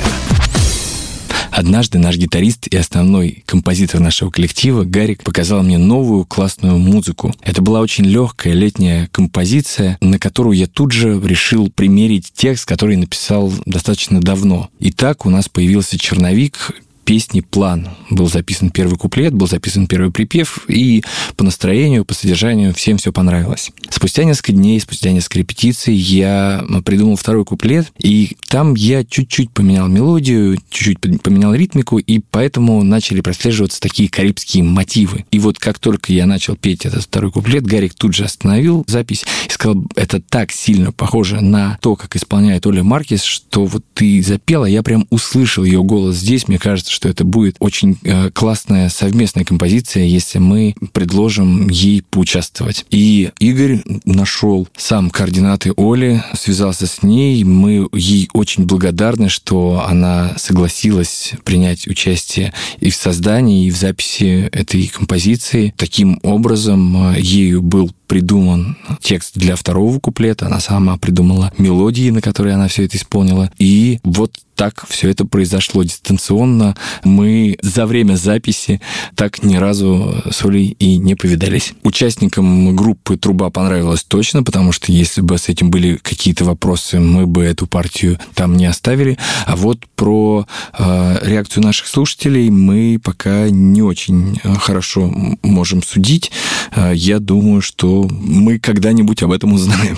[1.51, 7.33] Однажды наш гитарист и основной композитор нашего коллектива Гарик показал мне новую классную музыку.
[7.41, 12.95] Это была очень легкая летняя композиция, на которую я тут же решил примерить текст, который
[12.95, 14.69] написал достаточно давно.
[14.79, 16.71] И так у нас появился черновик,
[17.09, 17.87] песни «План».
[18.11, 21.03] Был записан первый куплет, был записан первый припев, и
[21.37, 23.71] по настроению, по содержанию всем все понравилось.
[23.89, 29.87] Спустя несколько дней, спустя несколько репетиций я придумал второй куплет, и там я чуть-чуть поменял
[29.87, 35.25] мелодию, чуть-чуть поменял ритмику, и поэтому начали прослеживаться такие карибские мотивы.
[35.31, 39.25] И вот как только я начал петь этот второй куплет, Гарик тут же остановил запись
[39.47, 44.21] и сказал, это так сильно похоже на то, как исполняет Оля Маркес, что вот ты
[44.21, 48.89] запела, я прям услышал ее голос здесь, мне кажется, что это будет очень э, классная
[48.89, 52.85] совместная композиция, если мы предложим ей поучаствовать.
[52.89, 57.41] И Игорь нашел сам координаты Оли, связался с ней.
[57.45, 64.49] Мы ей очень благодарны, что она согласилась принять участие и в создании, и в записи
[64.51, 65.73] этой композиции.
[65.77, 72.21] Таким образом, э, ею был придуман текст для второго куплета, она сама придумала мелодии, на
[72.21, 73.51] которые она все это исполнила.
[73.59, 76.75] И вот так все это произошло дистанционно.
[77.05, 78.81] Мы за время записи
[79.15, 81.73] так ни разу с Олей и не повидались.
[81.83, 87.25] Участникам группы «Труба» понравилось точно, потому что если бы с этим были какие-то вопросы, мы
[87.25, 89.17] бы эту партию там не оставили.
[89.45, 90.45] А вот про
[90.77, 95.09] э, реакцию наших слушателей мы пока не очень э, хорошо
[95.41, 96.33] можем судить.
[96.75, 99.97] Э, я думаю, что мы когда-нибудь об этом узнаем.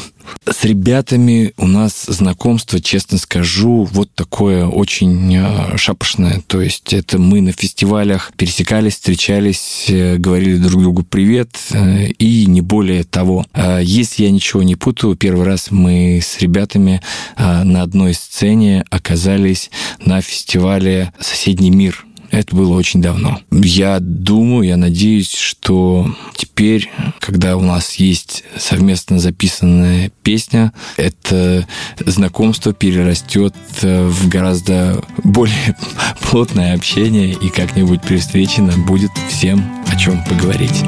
[0.49, 6.41] С ребятами у нас знакомство, честно скажу, вот такое очень э, шапошное.
[6.47, 12.45] То есть это мы на фестивалях пересекались, встречались, э, говорили друг другу привет э, и
[12.45, 13.45] не более того.
[13.53, 17.01] А Если я ничего не путаю, первый раз мы с ребятами
[17.37, 19.69] на одной сцене оказались
[20.03, 23.41] на фестивале «Соседний мир» Это было очень давно.
[23.51, 31.67] Я думаю, я надеюсь, что теперь, когда у нас есть совместно записанная песня, это
[31.99, 35.75] знакомство перерастет в гораздо более
[36.21, 40.83] плотное общение, и как-нибудь при встрече нам будет всем о чем поговорить.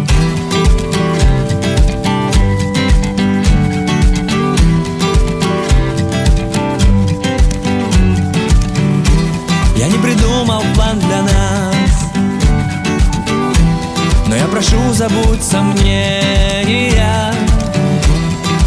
[14.64, 17.34] Прошу, забудь сомнения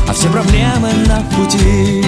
[0.09, 2.05] А все проблемы на пути.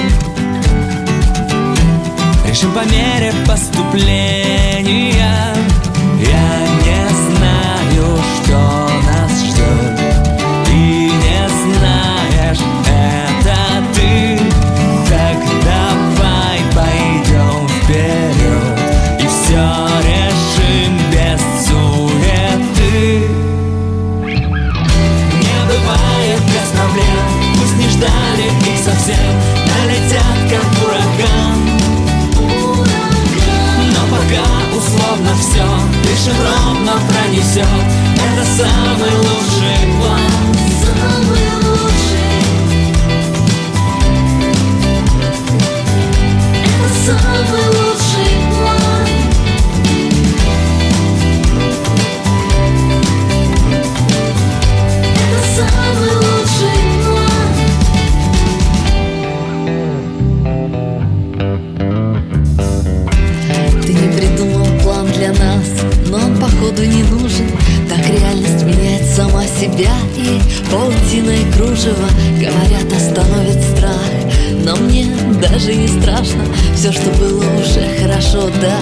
[2.47, 5.55] Решим по мере поступления.
[6.21, 6.88] Я не
[36.29, 37.67] Дышим ровно пронесет
[38.17, 40.31] Это самый лучший план.
[40.83, 42.39] Самый лучший
[46.65, 47.68] Это самый
[66.59, 67.47] походу не нужен.
[67.89, 69.91] Так реальность меняет сама себя.
[70.17, 70.41] И
[70.71, 74.01] паутиной кружева Говорят, остановит страх,
[74.65, 75.07] но мне
[75.41, 76.45] даже не страшно.
[76.75, 78.79] Все, что было уже хорошо, да.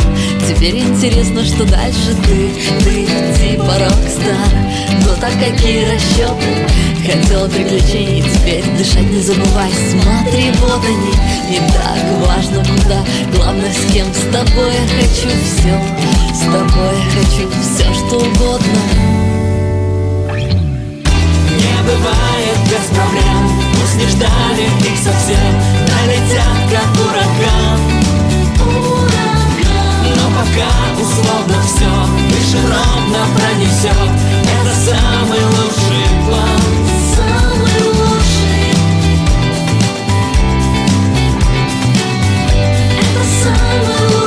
[0.48, 2.50] Теперь интересно, что дальше ты,
[2.84, 3.06] ты
[3.40, 4.85] типа рок-стар
[5.20, 6.66] так какие расчеты.
[7.06, 9.70] Хотела приключений, теперь дышать не забывай.
[9.90, 11.12] Смотри, вот они,
[11.50, 13.04] не так важно куда.
[13.34, 15.80] Главное с кем, с тобой я хочу все
[16.34, 18.80] С тобой я хочу все, что угодно.
[21.56, 23.50] Не бывает без проблем.
[23.74, 25.52] Пусть не ждали их совсем.
[25.88, 27.80] Налетят как ураган.
[30.16, 31.90] Но пока условно все
[32.30, 34.35] Дышим ровно пронесет
[34.86, 36.60] Самый лучший план.
[37.16, 38.70] Самый лучший.
[43.00, 44.25] Это самый лучший.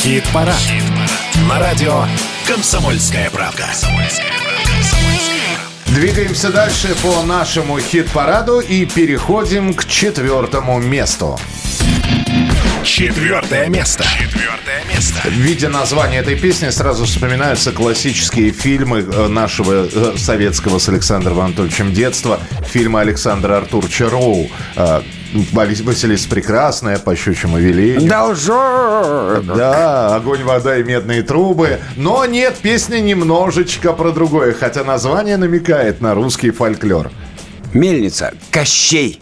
[0.00, 0.56] Хит-парад.
[1.46, 2.06] На радио
[2.48, 3.66] «Комсомольская правда».
[5.88, 11.38] Двигаемся дальше по нашему хит-параду и переходим к четвертому месту.
[12.82, 14.04] Четвертое место.
[14.18, 15.20] Четвертое место.
[15.28, 21.92] Видя название этой песни, сразу вспоминаются классические фильмы э, нашего э, советского с Александром Анатольевичем
[21.92, 22.40] детства.
[22.66, 24.50] Фильмы Александра Артурча Роу.
[25.52, 28.08] Василиса Прекрасная, по щучьему велению.
[28.08, 29.44] Должок!
[29.56, 31.78] Да, огонь, вода и медные трубы.
[31.96, 37.10] Но нет, песня немножечко про другое, хотя название намекает на русский фольклор.
[37.72, 38.34] Мельница.
[38.50, 39.20] Кощей.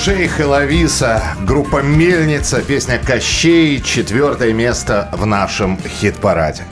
[0.00, 6.62] Ушейх и Лависа, группа «Мельница», песня «Кощей», четвертое место в нашем хит-параде.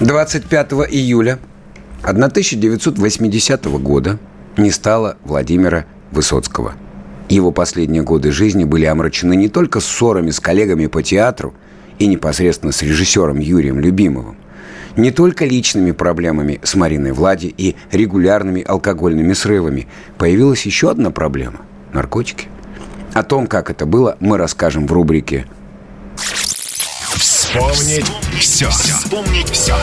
[0.00, 1.38] 25 июля
[2.02, 4.18] 1980 года
[4.56, 6.74] не стало Владимира Высоцкого.
[7.28, 11.54] Его последние годы жизни были омрачены не только ссорами с коллегами по театру
[12.00, 14.36] и непосредственно с режиссером Юрием Любимовым,
[14.96, 19.86] не только личными проблемами с Мариной Влади и регулярными алкогольными срывами.
[20.18, 21.60] Появилась еще одна проблема–
[21.92, 22.48] наркотики.
[23.12, 25.46] О том, как это было, мы расскажем в рубрике
[27.52, 28.06] Вспомнить
[28.40, 28.70] все.
[28.70, 29.74] Вспомнить все.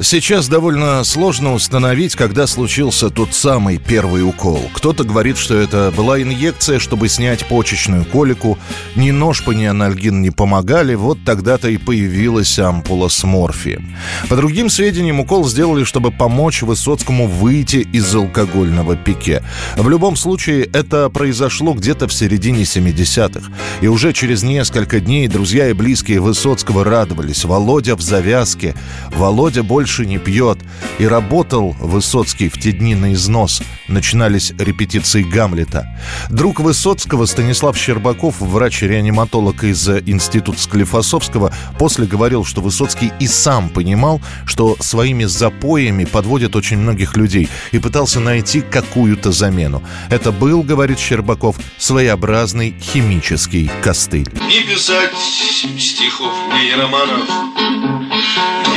[0.00, 4.70] Сейчас довольно сложно установить, когда случился тот самый первый укол.
[4.72, 8.60] Кто-то говорит, что это была инъекция, чтобы снять почечную колику.
[8.94, 10.94] Ни ножпа, ни анальгин не помогали.
[10.94, 13.96] Вот тогда-то и появилась ампула с морфием.
[14.28, 19.42] По другим сведениям, укол сделали, чтобы помочь Высоцкому выйти из алкогольного пике.
[19.76, 23.50] В любом случае, это произошло где-то в середине 70-х.
[23.80, 27.15] И уже через несколько дней друзья и близкие Высоцкого радовались.
[27.44, 28.74] Володя в завязке.
[29.10, 30.58] Володя больше не пьет.
[30.98, 33.62] И работал Высоцкий в те дни на износ.
[33.88, 35.86] Начинались репетиции Гамлета.
[36.30, 44.20] Друг Высоцкого Станислав Щербаков, врач-реаниматолог из Института Склифосовского, после говорил, что Высоцкий и сам понимал,
[44.44, 49.82] что своими запоями подводит очень многих людей и пытался найти какую-то замену.
[50.10, 54.28] Это был, говорит Щербаков, своеобразный химический костыль.
[54.48, 56.70] Не писать стихов, ни
[57.06, 58.06] романов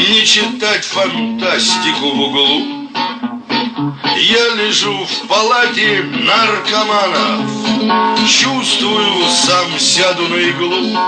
[0.09, 2.78] Не читать фантастику в углу
[4.17, 7.59] Я лежу в палате наркоманов
[8.27, 10.99] Чувствую, сам сяду на иглу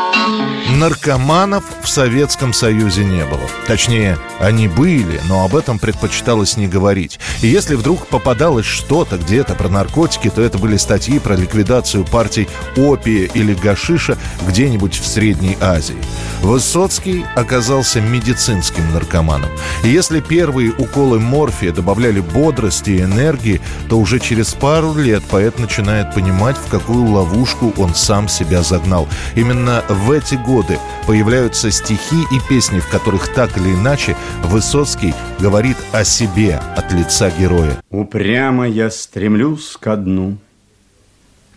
[0.77, 3.41] Наркоманов в Советском Союзе не было.
[3.67, 7.19] Точнее, они были, но об этом предпочиталось не говорить.
[7.41, 12.47] И если вдруг попадалось что-то где-то про наркотики, то это были статьи про ликвидацию партий
[12.77, 16.01] опия или гашиша где-нибудь в Средней Азии.
[16.41, 19.51] Высоцкий оказался медицинским наркоманом.
[19.83, 22.21] И если первые уколы морфия добавляли
[22.51, 27.95] бодрости и энергии, то уже через пару лет поэт начинает понимать, в какую ловушку он
[27.95, 29.07] сам себя загнал.
[29.35, 30.77] Именно в эти годы
[31.07, 37.31] появляются стихи и песни, в которых так или иначе Высоцкий говорит о себе от лица
[37.31, 37.81] героя.
[37.89, 40.37] Упрямо я стремлюсь ко дну,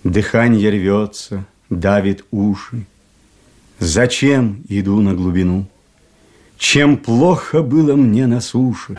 [0.05, 2.87] Дыхание рвется, давит уши.
[3.79, 5.67] Зачем иду на глубину?
[6.59, 8.97] Чем плохо было мне на суше?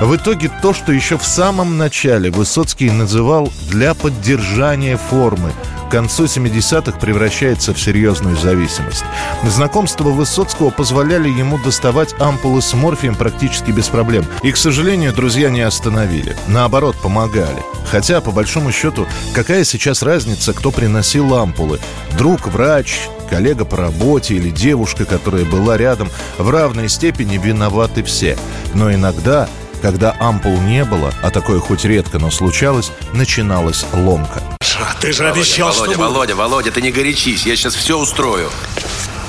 [0.00, 5.52] В итоге то, что еще в самом начале Высоцкий называл «для поддержания формы»,
[5.86, 9.04] к концу 70-х превращается в серьезную зависимость.
[9.44, 14.24] Знакомства Высоцкого позволяли ему доставать ампулы с морфием практически без проблем.
[14.42, 16.36] И, к сожалению, друзья не остановили.
[16.48, 17.62] Наоборот, помогали.
[17.88, 21.78] Хотя, по большому счету, какая сейчас разница, кто приносил ампулы?
[22.18, 28.36] Друг, врач, коллега по работе или девушка, которая была рядом, в равной степени виноваты все.
[28.74, 29.48] Но иногда
[29.84, 34.42] когда ампул не было, а такое хоть редко, но случалось, начиналась ломка.
[34.80, 36.00] А ты же обещал, Володя, что...
[36.02, 38.50] Володя, Володя, ты не горячись, я сейчас все устрою.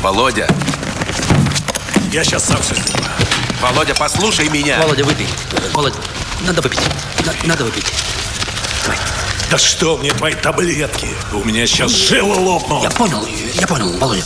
[0.02, 0.48] Володя,
[2.14, 3.04] Я сейчас сам все сделаю.
[3.62, 4.80] Володя, послушай меня.
[4.80, 5.28] Володя, выпей.
[5.74, 5.98] Володя,
[6.48, 6.80] надо выпить.
[7.26, 7.88] На- надо выпить.
[9.52, 11.10] Да что мне твои таблетки?
[11.34, 12.84] У меня сейчас жила лопнула.
[12.84, 13.28] Я понял,
[13.60, 14.24] я понял, Володя.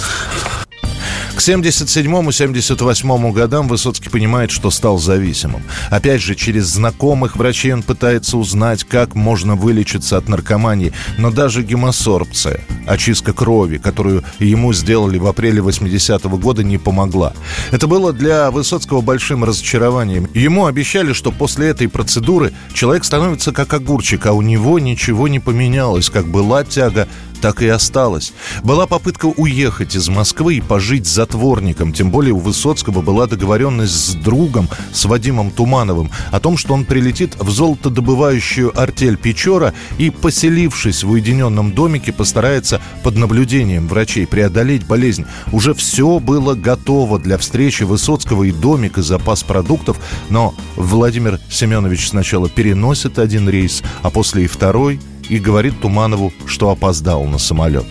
[1.40, 5.64] К 77-78 годам Высоцкий понимает, что стал зависимым.
[5.90, 10.92] Опять же, через знакомых врачей он пытается узнать, как можно вылечиться от наркомании.
[11.18, 17.32] Но даже гемосорбция, очистка крови, которую ему сделали в апреле 80-го года, не помогла.
[17.72, 20.28] Это было для Высоцкого большим разочарованием.
[20.34, 25.40] Ему обещали, что после этой процедуры человек становится как огурчик, а у него ничего не
[25.40, 26.10] поменялось.
[26.10, 27.08] Как была тяга,
[27.42, 28.34] так и осталось.
[28.64, 31.94] Была попытка уехать из Москвы и пожить затворником.
[31.94, 36.86] Тем более у Высоцкого была договоренность с другом, с Вадимом Тумановым, о том, что он
[36.86, 44.86] прилетит в золотодобывающую артель Печора и, поселившись в уединенном домике, постарается под наблюдением врачей преодолеть
[44.86, 45.26] болезнь.
[45.52, 49.98] Уже все было готово для встречи Высоцкого и домик, и запас продуктов,
[50.30, 55.00] но Владимир Семенович сначала переносит один рейс, а после и второй–
[55.30, 57.86] и говорит Туманову, что опоздал на самолет.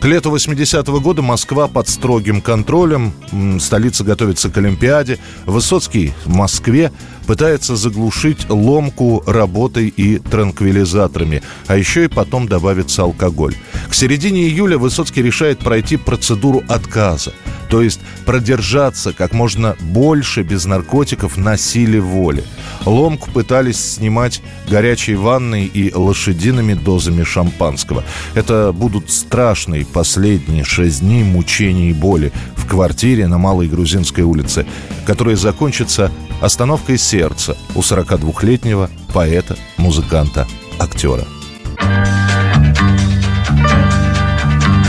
[0.00, 3.12] К лету 80-го года Москва под строгим контролем,
[3.58, 5.18] столица готовится к Олимпиаде.
[5.46, 6.92] Высоцкий в Москве
[7.26, 13.54] пытается заглушить ломку работой и транквилизаторами, а еще и потом добавится алкоголь.
[13.88, 17.32] К середине июля Высоцкий решает пройти процедуру отказа,
[17.70, 22.44] то есть продержаться как можно больше без наркотиков на силе воли.
[22.84, 28.04] Ломку пытались снимать горячей ванной и лошадиными дозами шампанского.
[28.34, 32.32] Это будут страшные последние шесть дней мучений и боли
[32.62, 34.66] в квартире на Малой Грузинской улице,
[35.04, 36.10] которые закончатся
[36.40, 40.46] остановкой сердца у 42-летнего поэта, музыканта,
[40.78, 41.24] актера.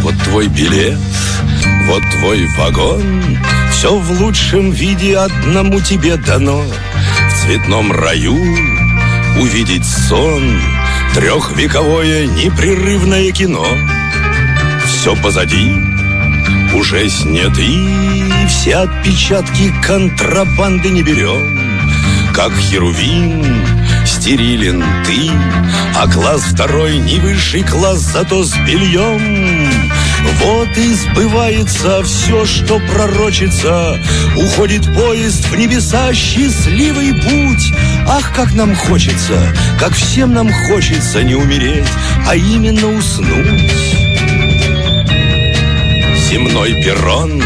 [0.01, 0.97] Вот твой билет,
[1.87, 3.37] вот твой вагон
[3.71, 8.35] Все в лучшем виде одному тебе дано В цветном раю
[9.39, 10.59] увидеть сон
[11.13, 13.65] Трехвековое непрерывное кино
[14.85, 15.71] Все позади,
[16.75, 17.67] уже сняты
[18.47, 21.59] Все отпечатки контрабанды не берем.
[22.33, 23.63] Как херувим
[24.05, 25.31] стерилен ты
[25.95, 29.69] А класс второй не высший класс, зато с бельем.
[30.41, 33.99] Вот и сбывается все, что пророчится.
[34.37, 37.73] Уходит поезд в небеса, счастливый путь.
[38.07, 39.37] Ах, как нам хочется,
[39.79, 41.87] как всем нам хочется не умереть
[42.27, 43.82] А именно уснуть
[46.33, 47.43] Земной перрон,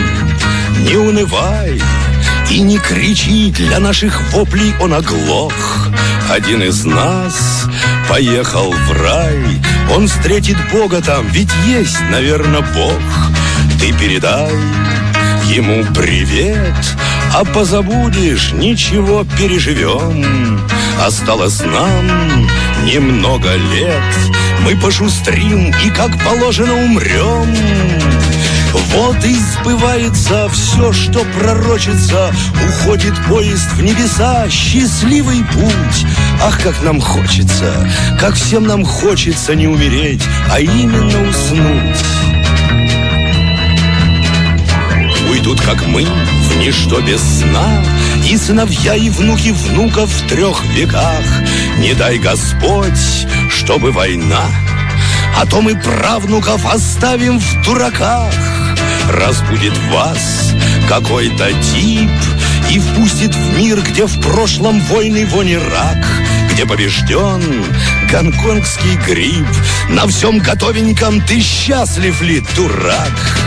[0.88, 1.82] не унывай
[2.50, 5.52] и не кричи, для наших воплей он оглох.
[6.30, 7.66] Один из нас
[8.08, 9.62] поехал в рай
[9.94, 13.02] Он встретит Бога там, ведь есть, наверное, Бог.
[13.78, 14.54] Ты передай
[15.48, 16.96] ему привет
[17.34, 20.62] А позабудешь, ничего переживем.
[21.06, 22.48] Осталось нам
[22.86, 24.16] немного лет
[24.64, 27.54] Мы пошустрим и как положено умрем
[28.96, 32.34] вот и сбывается все, что пророчится.
[32.68, 36.06] Уходит поезд в небеса, счастливый путь.
[36.42, 42.06] Ах, как нам хочется, как всем нам хочется не умереть А именно уснуть.
[45.30, 47.84] Уйдут, как мы, в ничто без сна.
[48.30, 51.24] И сыновья, и внуки внуков в трех веках.
[51.80, 54.46] Не дай Господь, чтобы война.
[55.40, 58.34] А то мы правнуков оставим в дураках
[59.10, 60.54] Разбудит вас
[60.90, 62.10] какой-то тип
[62.70, 66.06] И впустит в мир, где в прошлом войны вони рак
[66.52, 67.66] Где побежден
[68.12, 69.48] гонконгский грипп
[69.90, 73.38] На всем готовеньком ты счастлив ли, дурак?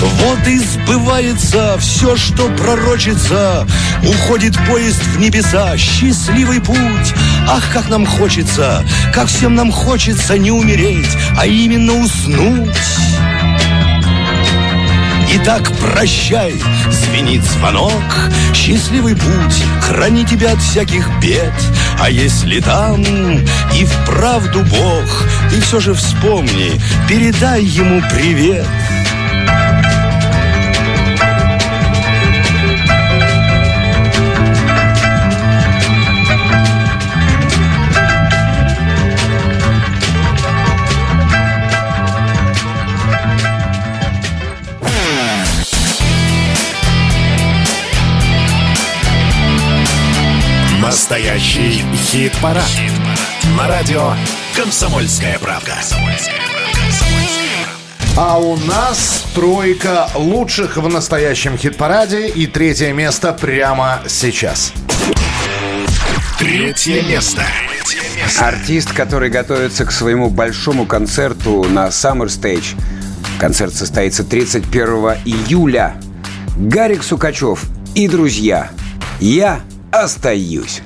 [0.00, 3.66] Вот и сбывается все, что пророчится
[4.02, 7.14] Уходит поезд в небеса, счастливый путь.
[7.48, 12.76] Ах, как нам хочется, как всем нам хочется не умереть, а именно уснуть.
[15.34, 16.54] Итак, прощай,
[16.90, 17.92] звенит звонок.
[18.54, 21.52] Счастливый путь, храни тебя от всяких бед.
[22.00, 28.66] А если там и вправду Бог Ты все же вспомни, передай ему привет
[51.18, 52.62] Настоящий хит-парад.
[53.56, 54.12] На радио
[54.54, 55.74] «Комсомольская правда».
[58.16, 64.72] А у нас тройка лучших в настоящем хит-параде и третье место прямо сейчас.
[66.38, 67.42] Третье место.
[68.38, 72.80] Артист, который готовится к своему большому концерту на Summer Stage.
[73.40, 75.96] Концерт состоится 31 июля.
[76.56, 77.64] Гарик Сукачев
[77.96, 78.70] и друзья.
[79.18, 80.80] Я остаюсь.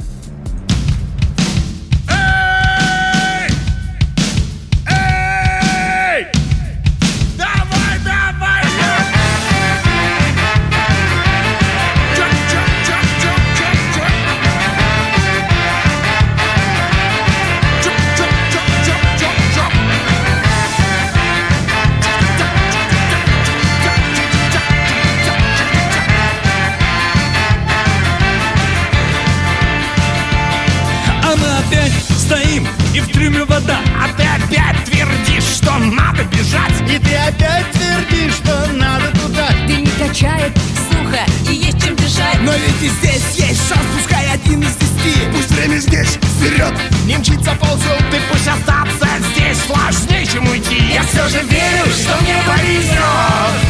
[37.13, 39.49] Ты опять твердишь, что надо туда.
[39.67, 40.53] Ты не качает,
[40.91, 42.41] сухо и есть чем дышать.
[42.41, 45.31] Но ведь и здесь есть шанс, пускай один из десяти.
[45.33, 46.73] Пусть время здесь, вперед,
[47.05, 49.59] не мчится ползет Ты пусть остаться здесь.
[49.67, 50.93] Сложнее, чем уйти.
[50.95, 53.62] Я все же верю, что мне повезет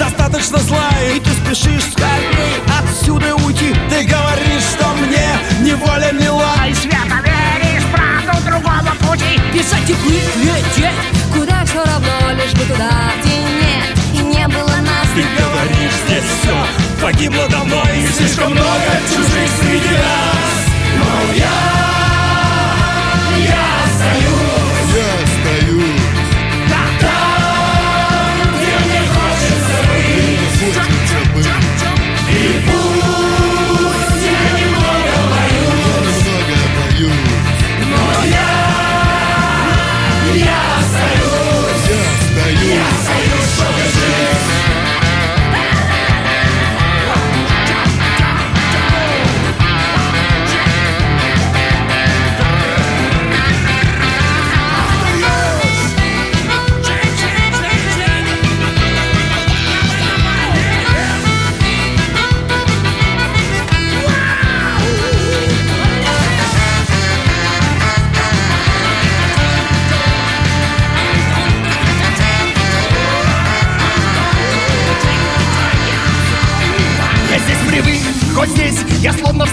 [0.00, 3.74] достаточно зла И ты спешишь скорей отсюда уйти.
[3.90, 5.28] Ты говоришь, что мне
[5.60, 6.54] неволя мила.
[6.66, 9.38] И свято веришь правду другого пути.
[9.52, 10.94] Бежать и плыть, лететь
[11.34, 12.90] Куда все равно, лишь бы туда,
[13.20, 15.06] где нет И не было нас.
[15.14, 16.56] Ты говоришь, здесь все
[17.02, 20.60] погибло давно И слишком много чужих среди нас.
[20.98, 21.89] Но я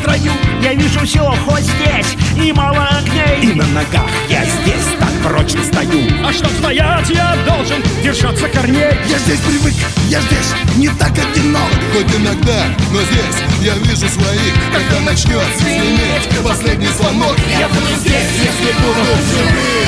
[0.08, 0.32] строю.
[0.62, 3.52] Я вижу все, хоть здесь и мало огней.
[3.52, 6.02] И на ногах я здесь так прочно стою.
[6.26, 8.94] А чтоб стоять, я должен держаться корней.
[9.08, 9.74] Я здесь привык,
[10.10, 11.70] я здесь не так одинок.
[11.94, 14.54] Хоть иногда, но здесь я вижу своих.
[14.72, 19.87] Когда начнет звенеть последний звонок Я буду здесь, если буду живым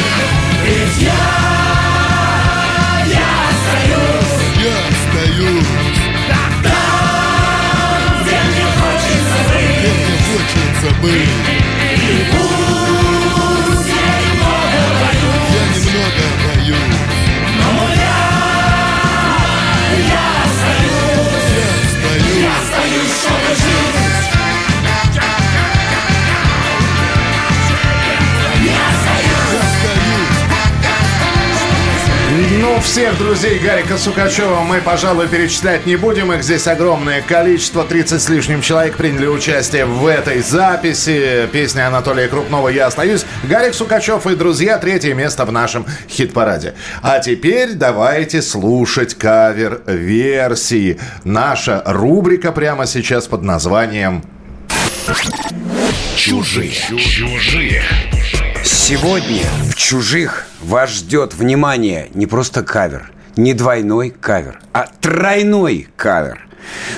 [33.29, 36.33] друзей Гарика Сукачева мы, пожалуй, перечислять не будем.
[36.33, 37.83] Их здесь огромное количество.
[37.83, 41.47] 30 с лишним человек приняли участие в этой записи.
[41.51, 43.25] Песня Анатолия Крупного «Я остаюсь».
[43.43, 44.79] Гарик Сукачев и друзья.
[44.79, 46.73] Третье место в нашем хит-параде.
[47.03, 50.99] А теперь давайте слушать кавер-версии.
[51.23, 54.23] Наша рубрика прямо сейчас под названием
[56.15, 56.71] Чужие.
[56.71, 57.83] Чужие.
[58.63, 66.45] Сегодня в «Чужих» вас ждет, внимание, не просто кавер, не двойной кавер, а тройной кавер.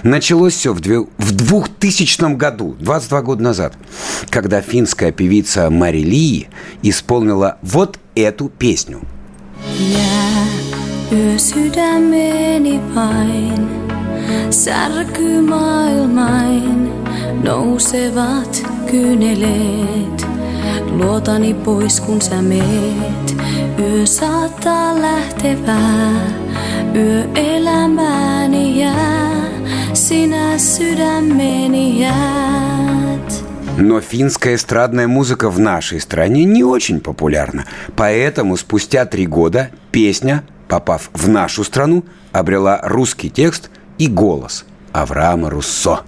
[0.03, 3.73] Началось все в, две- в 2000 году, 22 года назад,
[4.29, 6.47] когда финская певица Мари Ли
[6.81, 9.01] исполнила вот эту песню.
[11.11, 13.67] Yö sydämeni vain,
[14.49, 16.89] särky maailmain,
[23.81, 26.11] yö saattaa lähtevää,
[26.95, 29.49] yö elämääni jää,
[29.93, 33.45] sinä sydämeni jäät.
[33.77, 37.65] Но финская эстрадная музыка в нашей стране не очень популярна.
[37.95, 45.49] Поэтому спустя три года песня, попав в нашу страну, обрела русский текст и голос Авраама
[45.49, 46.01] Руссо.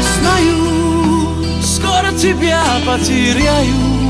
[0.00, 4.01] Знаю, скоро тебя потеряю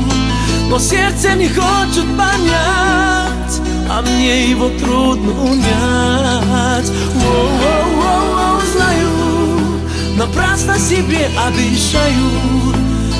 [0.73, 9.07] Но сердце не хочет понять А мне его трудно унять Воу-воу-воу-воу, Знаю,
[10.17, 12.73] напрасно себе обещаю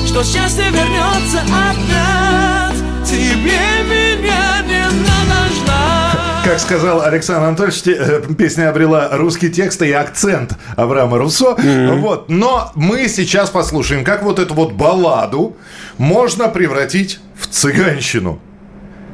[0.04, 2.76] Что счастье вернется опять
[3.08, 9.92] Тебе меня не надо ждать Как сказал Александр Анатольевич, э, песня обрела русский текст и
[9.92, 11.54] акцент Авраама Руссо.
[11.54, 12.28] Вот.
[12.28, 15.56] Но мы сейчас послушаем, как вот эту вот балладу
[15.98, 18.40] можно превратить в цыганщину.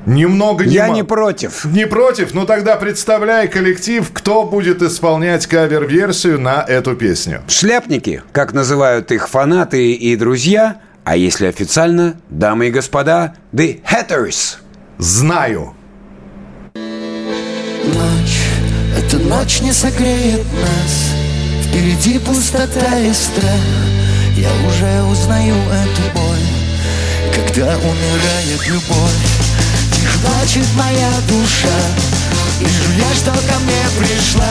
[0.06, 1.64] Немного Я не против.
[1.66, 2.32] Не против?
[2.32, 7.42] Ну тогда представляй коллектив, кто будет исполнять кавер-версию на эту песню.
[7.48, 14.56] Шляпники, как называют их фанаты и друзья, а если официально, дамы и господа, The Hatters.
[14.98, 15.74] Знаю.
[16.74, 18.40] Ночь,
[18.96, 21.10] эта ночь не согреет нас
[21.64, 23.48] Впереди пустота и страх
[24.36, 26.29] Я уже узнаю эту боль
[27.34, 29.20] Когда умирает любовь
[29.92, 31.78] Тихо плачет моя душа
[32.58, 34.44] Вижу я, что ко мне пришла.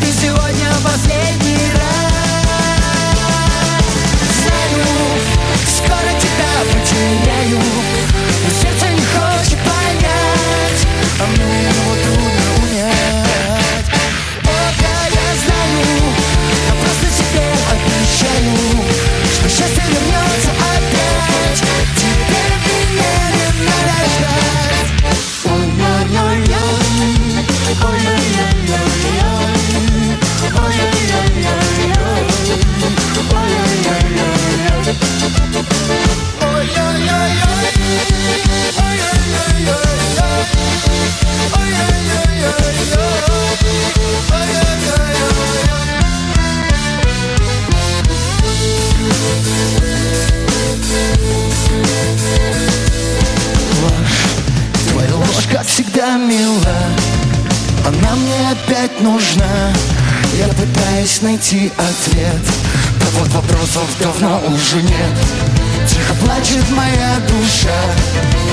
[0.00, 2.14] Ты сегодня последний раз.
[4.42, 4.84] Знаю,
[5.76, 10.82] скоро тебя потеряю Но сердце не хочет понять
[11.20, 13.88] А мне его трудно унять.
[14.42, 15.82] О, да, я знаю
[16.68, 18.63] Я просто себе обещаю
[55.74, 56.76] всегда, мила
[57.86, 59.72] Она мне опять нужна.
[60.38, 62.42] Я пытаюсь найти ответ
[63.00, 65.14] Да вот вопросов давно уже нет.
[65.88, 67.80] Тихо плачет моя душа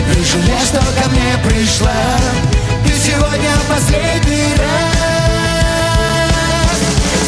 [0.10, 1.92] Вижу я, что ко мне пришла
[3.02, 5.00] сегодня последний раз.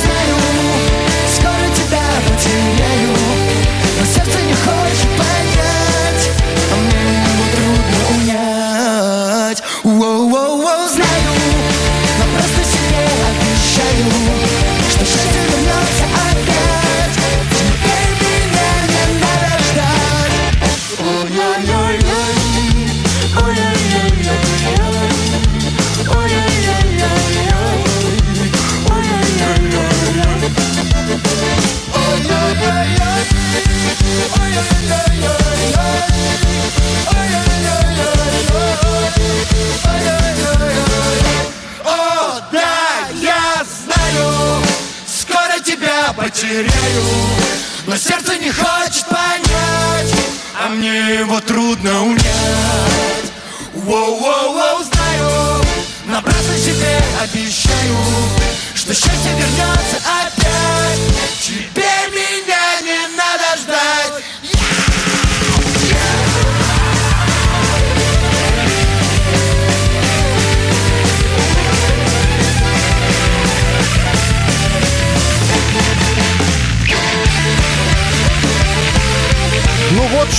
[0.03, 0.35] Знаю,
[1.35, 3.09] скоро тебя потеряю
[3.99, 5.42] Но сердце не хочет понять
[46.33, 47.03] потеряю,
[47.85, 50.13] но сердце не хочет понять,
[50.59, 53.31] а мне его трудно унять.
[53.73, 55.63] Воу-воу-воу, знаю,
[56.05, 57.97] напрасно себе обещаю,
[58.73, 59.97] что счастье вернется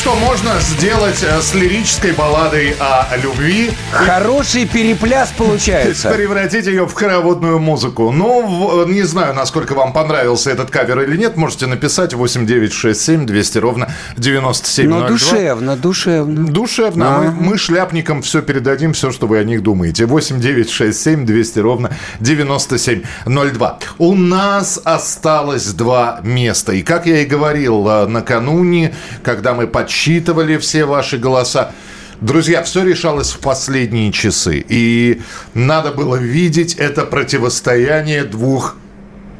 [0.04, 3.70] что можно сделать э, с лирической балладой о любви.
[3.90, 6.10] Хороший перепляс получается.
[6.10, 8.10] Превратить ее в хороводную музыку.
[8.10, 11.38] Ну, в- не знаю, насколько вам понравился этот кавер или нет.
[11.38, 15.00] Можете написать 8967 200 ровно 9702.
[15.00, 16.46] Но душевно, душевно.
[16.52, 17.04] Душевно.
[17.10, 17.36] Мы, Ага.
[17.40, 20.04] мы шляпникам все передадим, все, что вы о них думаете.
[20.04, 21.90] 8967 200 ровно
[22.20, 23.78] 9702.
[23.96, 26.72] У нас осталось два места.
[26.72, 31.72] И как я и говорил э, накануне, когда мы подсчитывали все ваши голоса,
[32.20, 34.64] Друзья, все решалось в последние часы.
[34.68, 35.20] И
[35.52, 38.76] надо было видеть это противостояние двух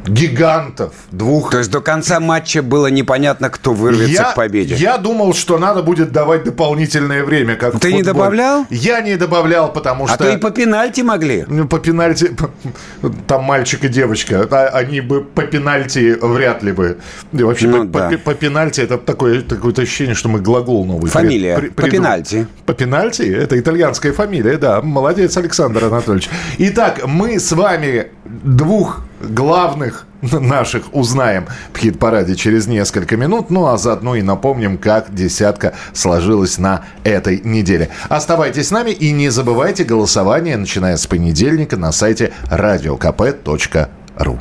[0.06, 1.50] гигантов, двух...
[1.50, 4.74] То есть до конца матча было непонятно, кто вырвется Я, к победе.
[4.74, 8.66] я думал, что надо будет давать дополнительное время, как Ты не добавлял?
[8.70, 10.18] Я не добавлял, потому А что...
[10.18, 11.44] то и по пенальти могли.
[11.48, 12.30] Ну, по пенальти...
[13.26, 14.46] Там мальчик и девочка.
[14.50, 16.98] а Они бы по пенальти вряд ли бы...
[17.32, 18.10] Вообще, Ну, по, да.
[18.10, 21.10] по- по пенальти это такое, такое ощущение, что мы глагол новый.
[21.10, 21.58] Фамилия.
[21.58, 21.90] при- По придумали.
[22.22, 22.46] пенальти.
[22.66, 23.22] По пенальти?
[23.22, 24.80] Это итальянская фамилия, да.
[24.82, 26.28] Молодец, Александр Анатольевич.
[26.58, 33.50] Итак, мы с вами двух главных наших узнаем в хит-параде через несколько минут.
[33.50, 37.90] Ну, а заодно и напомним, как десятка сложилась на этой неделе.
[38.08, 44.40] Оставайтесь с нами и не забывайте голосование, начиная с понедельника на сайте radiokp.ru.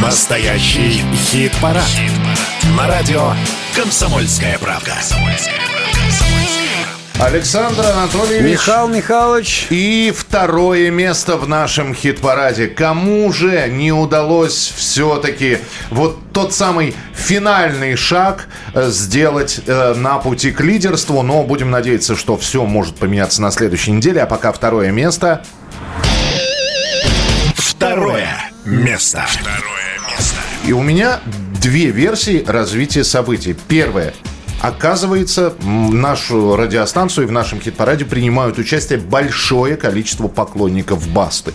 [0.00, 1.84] Настоящий хит-парад.
[2.76, 3.32] На радио
[3.74, 4.94] «Комсомольская правда».
[7.18, 8.52] Александр Анатольевич.
[8.52, 9.68] Михаил Михайлович.
[9.70, 12.66] И второе место в нашем хит-параде.
[12.66, 15.58] Кому же не удалось все-таки
[15.90, 21.22] вот тот самый финальный шаг э, сделать э, на пути к лидерству?
[21.22, 24.20] Но будем надеяться, что все может поменяться на следующей неделе.
[24.20, 25.42] А пока второе место.
[27.54, 28.28] Второе
[28.66, 29.24] место.
[30.66, 31.20] И у меня
[31.62, 33.56] две версии развития событий.
[33.68, 34.12] Первая.
[34.60, 41.52] Оказывается, нашу радиостанцию и в нашем хит-параде принимают участие большое количество поклонников Басты.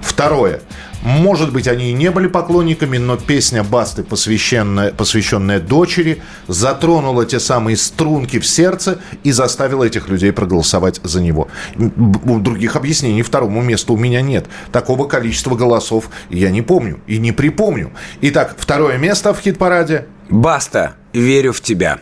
[0.00, 0.60] Второе.
[1.02, 7.40] Может быть, они и не были поклонниками, но песня Басты, посвященная, посвященная дочери, затронула те
[7.40, 11.48] самые струнки в сердце и заставила этих людей проголосовать за него.
[11.74, 14.46] Других объяснений второму месту у меня нет.
[14.72, 17.92] Такого количества голосов я не помню и не припомню.
[18.22, 20.06] Итак, второе место в хит-параде.
[20.30, 21.98] Баста, верю в тебя.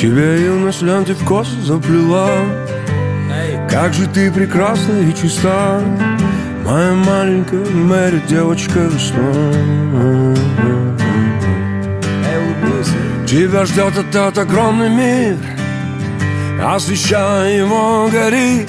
[0.00, 2.30] Тебя юность ленты в косы заплела.
[3.68, 5.80] Как же ты прекрасна и чиста
[6.64, 10.34] Моя маленькая Мэри, девочка весна
[13.26, 15.36] Тебя ждет этот огромный мир
[16.62, 18.68] Освещая его горит.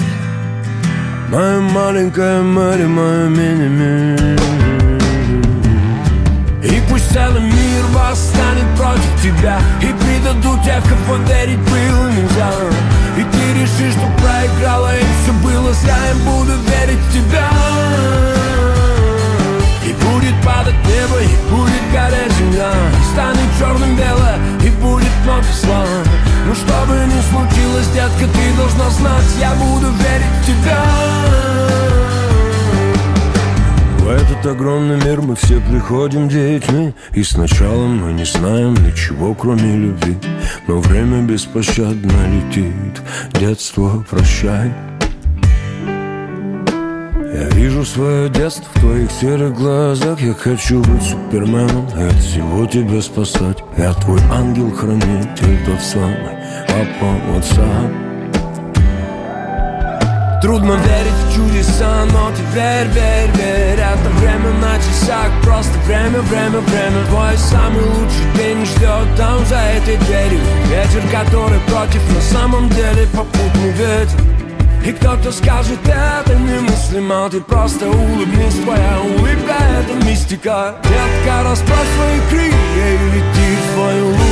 [1.30, 4.40] Моя маленькая Мэри, моя мини-мир.
[6.64, 7.59] И пусть целый мир
[8.10, 9.58] восстанет против тебя.
[9.80, 12.50] И предадут тех, кого верить было нельзя.
[13.16, 15.96] И ты решишь, что проиграла и все было зря.
[16.08, 17.48] Я буду верить в тебя.
[19.86, 22.72] И будет падать небо, и будет гореть земля.
[22.98, 24.34] И станет черным бело,
[24.64, 25.84] и будет много зла.
[26.46, 31.89] Но что бы ни случилось, детка, ты должна знать Я буду верить в тебя
[34.10, 36.92] этот огромный мир мы все приходим детьми.
[37.12, 40.16] И сначала мы не знаем ничего, кроме любви.
[40.66, 43.00] Но время беспощадно летит.
[43.34, 44.72] Детство, прощай.
[47.32, 50.20] Я вижу свое детство в твоих серых глазах.
[50.20, 51.86] Я хочу быть суперменом.
[51.96, 53.58] И от всего тебя спасать.
[53.76, 56.36] Я твой ангел-хранитель, тот самый
[56.68, 58.10] папа WhatsApp
[60.42, 66.58] Трудно верить чудеса, но ты верь, верь, верь Это время на часах, просто время, время,
[66.60, 67.04] время.
[67.08, 70.40] Твой самый лучший день ждет там за этой дверью.
[70.66, 74.20] Ветер, который против, на самом деле попутный ветер.
[74.84, 80.76] И кто-то скажет, это немыслимо Ты просто улыбнись, твоя улыбка это мистика.
[80.82, 84.29] Детка, расправь свои крылья и лети в жизнь и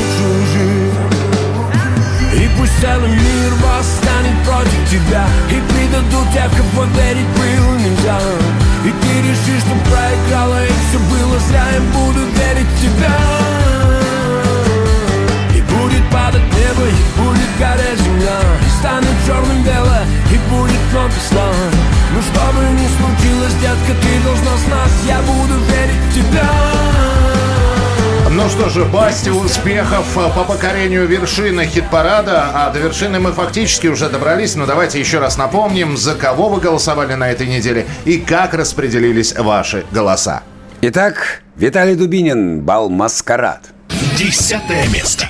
[2.59, 5.25] пусть целый мир восстанет против тебя.
[5.49, 8.19] И предадут тех, кого верить было нельзя.
[8.85, 13.17] И ты решишь, что проиграла и все было зря Я буду верить в тебя.
[15.55, 18.41] И будет падать небо, и будет гореть земля.
[18.67, 20.01] И станет черным бело,
[20.33, 21.51] и будет много зла.
[22.15, 27.58] Но что бы ни случилось, детка, ты должна знать Я буду верить в тебя
[28.31, 32.51] Ну что же, Басти успехов э, по покорению вершины хит-парада.
[32.55, 34.55] А до вершины мы фактически уже добрались.
[34.55, 39.35] Но давайте еще раз напомним, за кого вы голосовали на этой неделе и как распределились
[39.37, 40.43] ваши голоса.
[40.81, 43.71] Итак, Виталий Дубинин, бал «Маскарад».
[44.17, 45.29] Десятое место.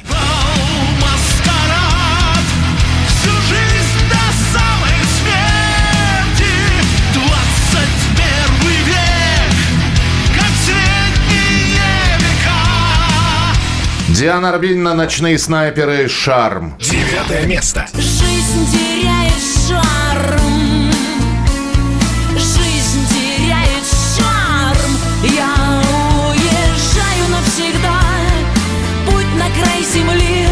[14.18, 16.76] Диана Арбенина, «Ночные снайперы», «Шарм».
[16.80, 17.86] Девятое место.
[17.94, 19.32] Жизнь теряет
[19.68, 20.90] шарм
[22.32, 23.84] Жизнь теряет
[24.16, 24.90] шарм
[25.22, 25.54] Я
[26.30, 28.00] уезжаю навсегда
[29.06, 30.48] Путь на край земли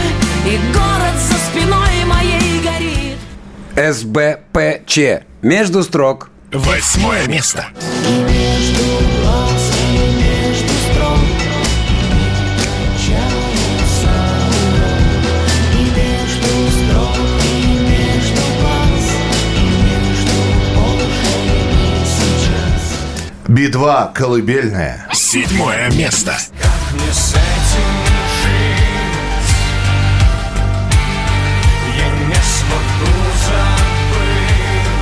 [0.47, 3.19] И город за спиной моей горит
[3.75, 5.25] СБПЧ.
[5.43, 6.31] Между строк.
[6.53, 7.67] Восьмое место.
[8.29, 8.76] Между
[23.57, 25.09] Би-2, «Колыбельная».
[25.15, 26.37] Седьмое место.
[26.93, 27.91] Мне с этим
[28.43, 29.57] жить
[31.97, 33.15] Я не смогу
[33.47, 34.93] забыть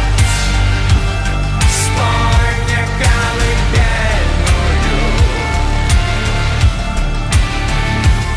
[1.69, 4.23] Спой мне колыбельную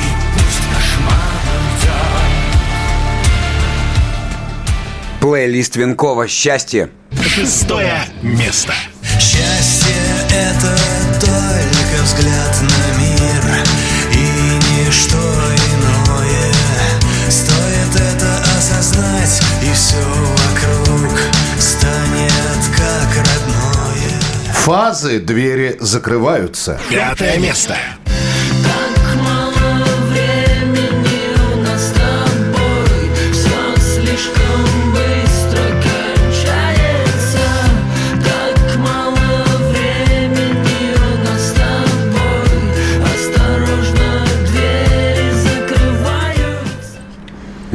[0.01, 0.03] И
[0.33, 2.01] пусть кошмар уйдет
[5.21, 6.89] Плейлист Венкова «Счастье».
[7.21, 8.73] Шестое место.
[9.19, 9.86] Счастье—
[10.37, 10.77] это
[11.19, 13.65] только взгляд на мир
[14.11, 16.51] И ничто иное
[17.29, 21.17] Стоит это осознать И все вокруг
[21.59, 23.47] станет как родное
[24.53, 26.79] Фазы, двери закрываются.
[26.89, 27.77] Пятое место.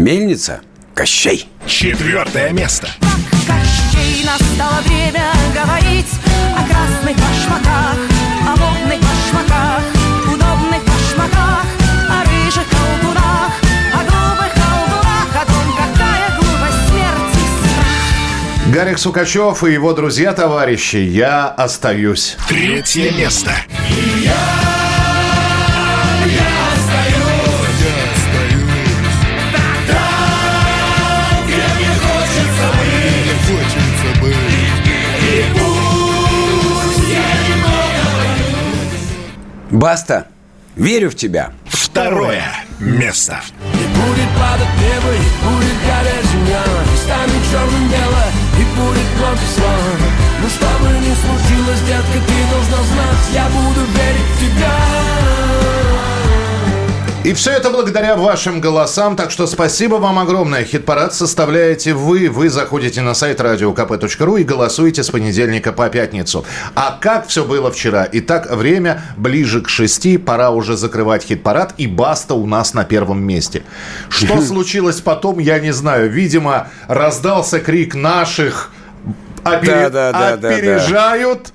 [0.03, 0.62] Мельница.
[0.97, 1.49] Кощей.
[1.65, 2.89] Четвертое место.
[3.47, 6.09] Кощей настало время говорить
[6.57, 7.97] о красных башмаках,
[8.45, 9.83] о модных башмаках,
[10.27, 11.66] удобных башмаках,
[12.11, 13.53] о рыжих колдунах,
[13.95, 18.74] о глупых колдунах, о том, какая глупость смерти страх.
[18.74, 22.37] Гарик Сукачев и его друзья-товарищи «Я остаюсь».
[22.49, 23.53] Третье место.
[39.83, 40.29] Баста.
[40.77, 41.51] Верю в тебя.
[41.65, 42.45] Второе
[42.79, 43.41] место.
[43.73, 48.25] Будет падать небо, и будет гореть земля И станет черным дело,
[48.61, 49.95] и будет много слава
[50.41, 55.41] Но что бы ни случилось, детка, ты должна знать Я буду верить в тебя
[57.24, 60.65] И все это благодаря вашим голосам, так что спасибо вам огромное.
[60.65, 62.28] Хит-парад составляете вы.
[62.28, 66.44] Вы заходите на сайт radiokp.ru и голосуете с понедельника по пятницу.
[66.74, 68.09] А как все было вчера?
[68.11, 73.23] Итак, время ближе к шести, пора уже закрывать хит-парад, и Баста у нас на первом
[73.23, 73.62] месте.
[74.09, 76.11] Что случилось потом, я не знаю.
[76.11, 78.73] Видимо, раздался крик наших
[79.44, 80.49] опере- Да-да-да-да-да.
[80.49, 81.53] опережают.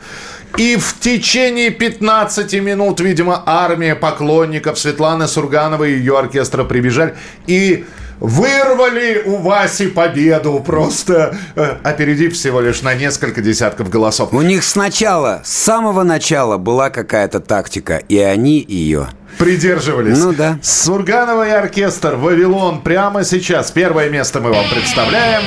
[0.57, 7.15] И в течение 15 минут, видимо, армия поклонников Светланы Сургановой и ее оркестра прибежали
[7.45, 7.85] и
[8.19, 14.34] вырвали у Васи победу, просто э, опередив всего лишь на несколько десятков голосов.
[14.34, 19.09] У них сначала, с самого начала была какая-то тактика, и они ее...
[19.38, 20.17] Придерживались.
[20.17, 20.57] Ну да.
[20.63, 23.69] Сурганова и оркестр «Вавилон» прямо сейчас.
[23.69, 25.43] Первое место мы вам представляем.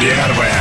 [0.00, 0.59] Первое.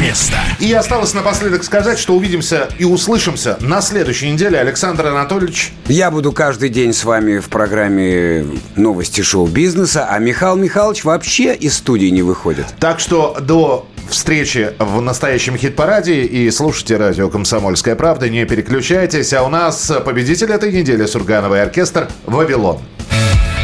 [0.00, 0.12] Место.
[0.12, 0.36] Место.
[0.60, 4.58] И осталось напоследок сказать, что увидимся и услышимся на следующей неделе.
[4.58, 5.72] Александр Анатольевич.
[5.86, 8.46] Я буду каждый день с вами в программе
[8.76, 12.66] новости шоу-бизнеса, а Михаил Михайлович вообще из студии не выходит.
[12.78, 18.28] Так что до встречи в настоящем хит-параде и слушайте радио «Комсомольская правда».
[18.28, 19.32] Не переключайтесь.
[19.32, 22.78] А у нас победитель этой недели Сургановый оркестр «Вавилон».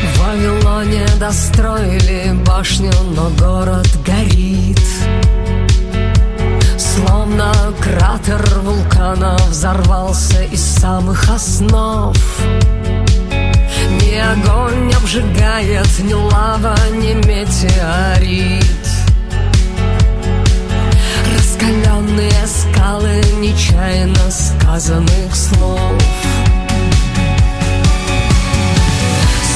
[0.03, 4.58] В Вавилоне достроили башню, но город горит
[8.19, 12.17] Кратер вулкана взорвался из самых основ.
[13.91, 18.65] Ни огонь не обжигает, ни лава, ни метеорит.
[21.37, 26.03] Раскаленные скалы нечаянно сказанных слов.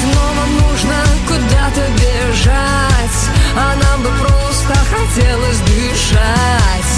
[0.00, 3.18] Снова нужно куда-то бежать,
[3.56, 6.91] а нам бы просто хотелось дышать.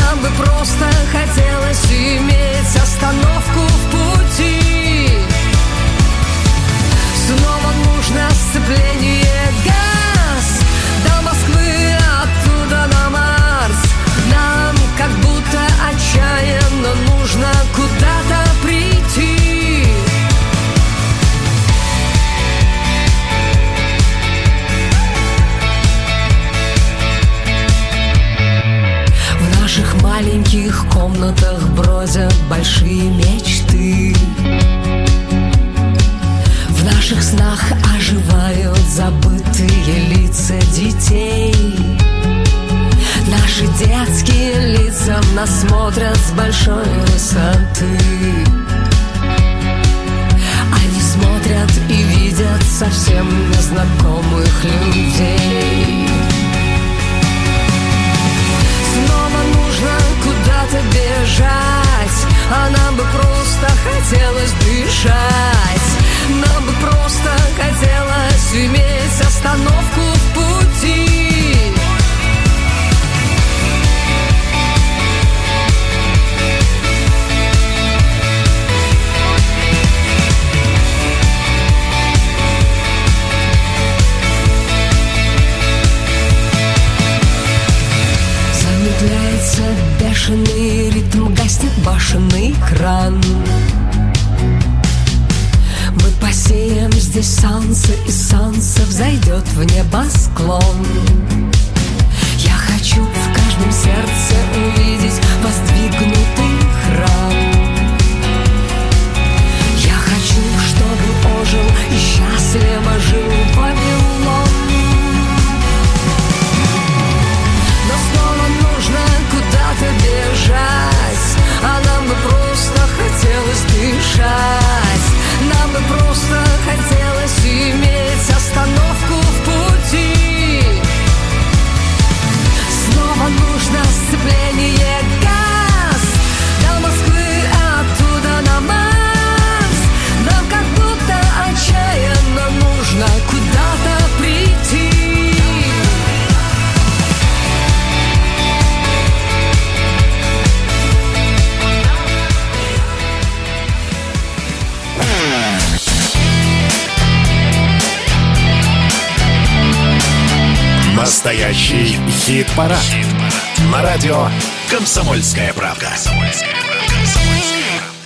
[0.00, 5.08] Нам бы просто хотелось иметь остановку в пути.
[7.26, 8.99] Снова нужно сцепление.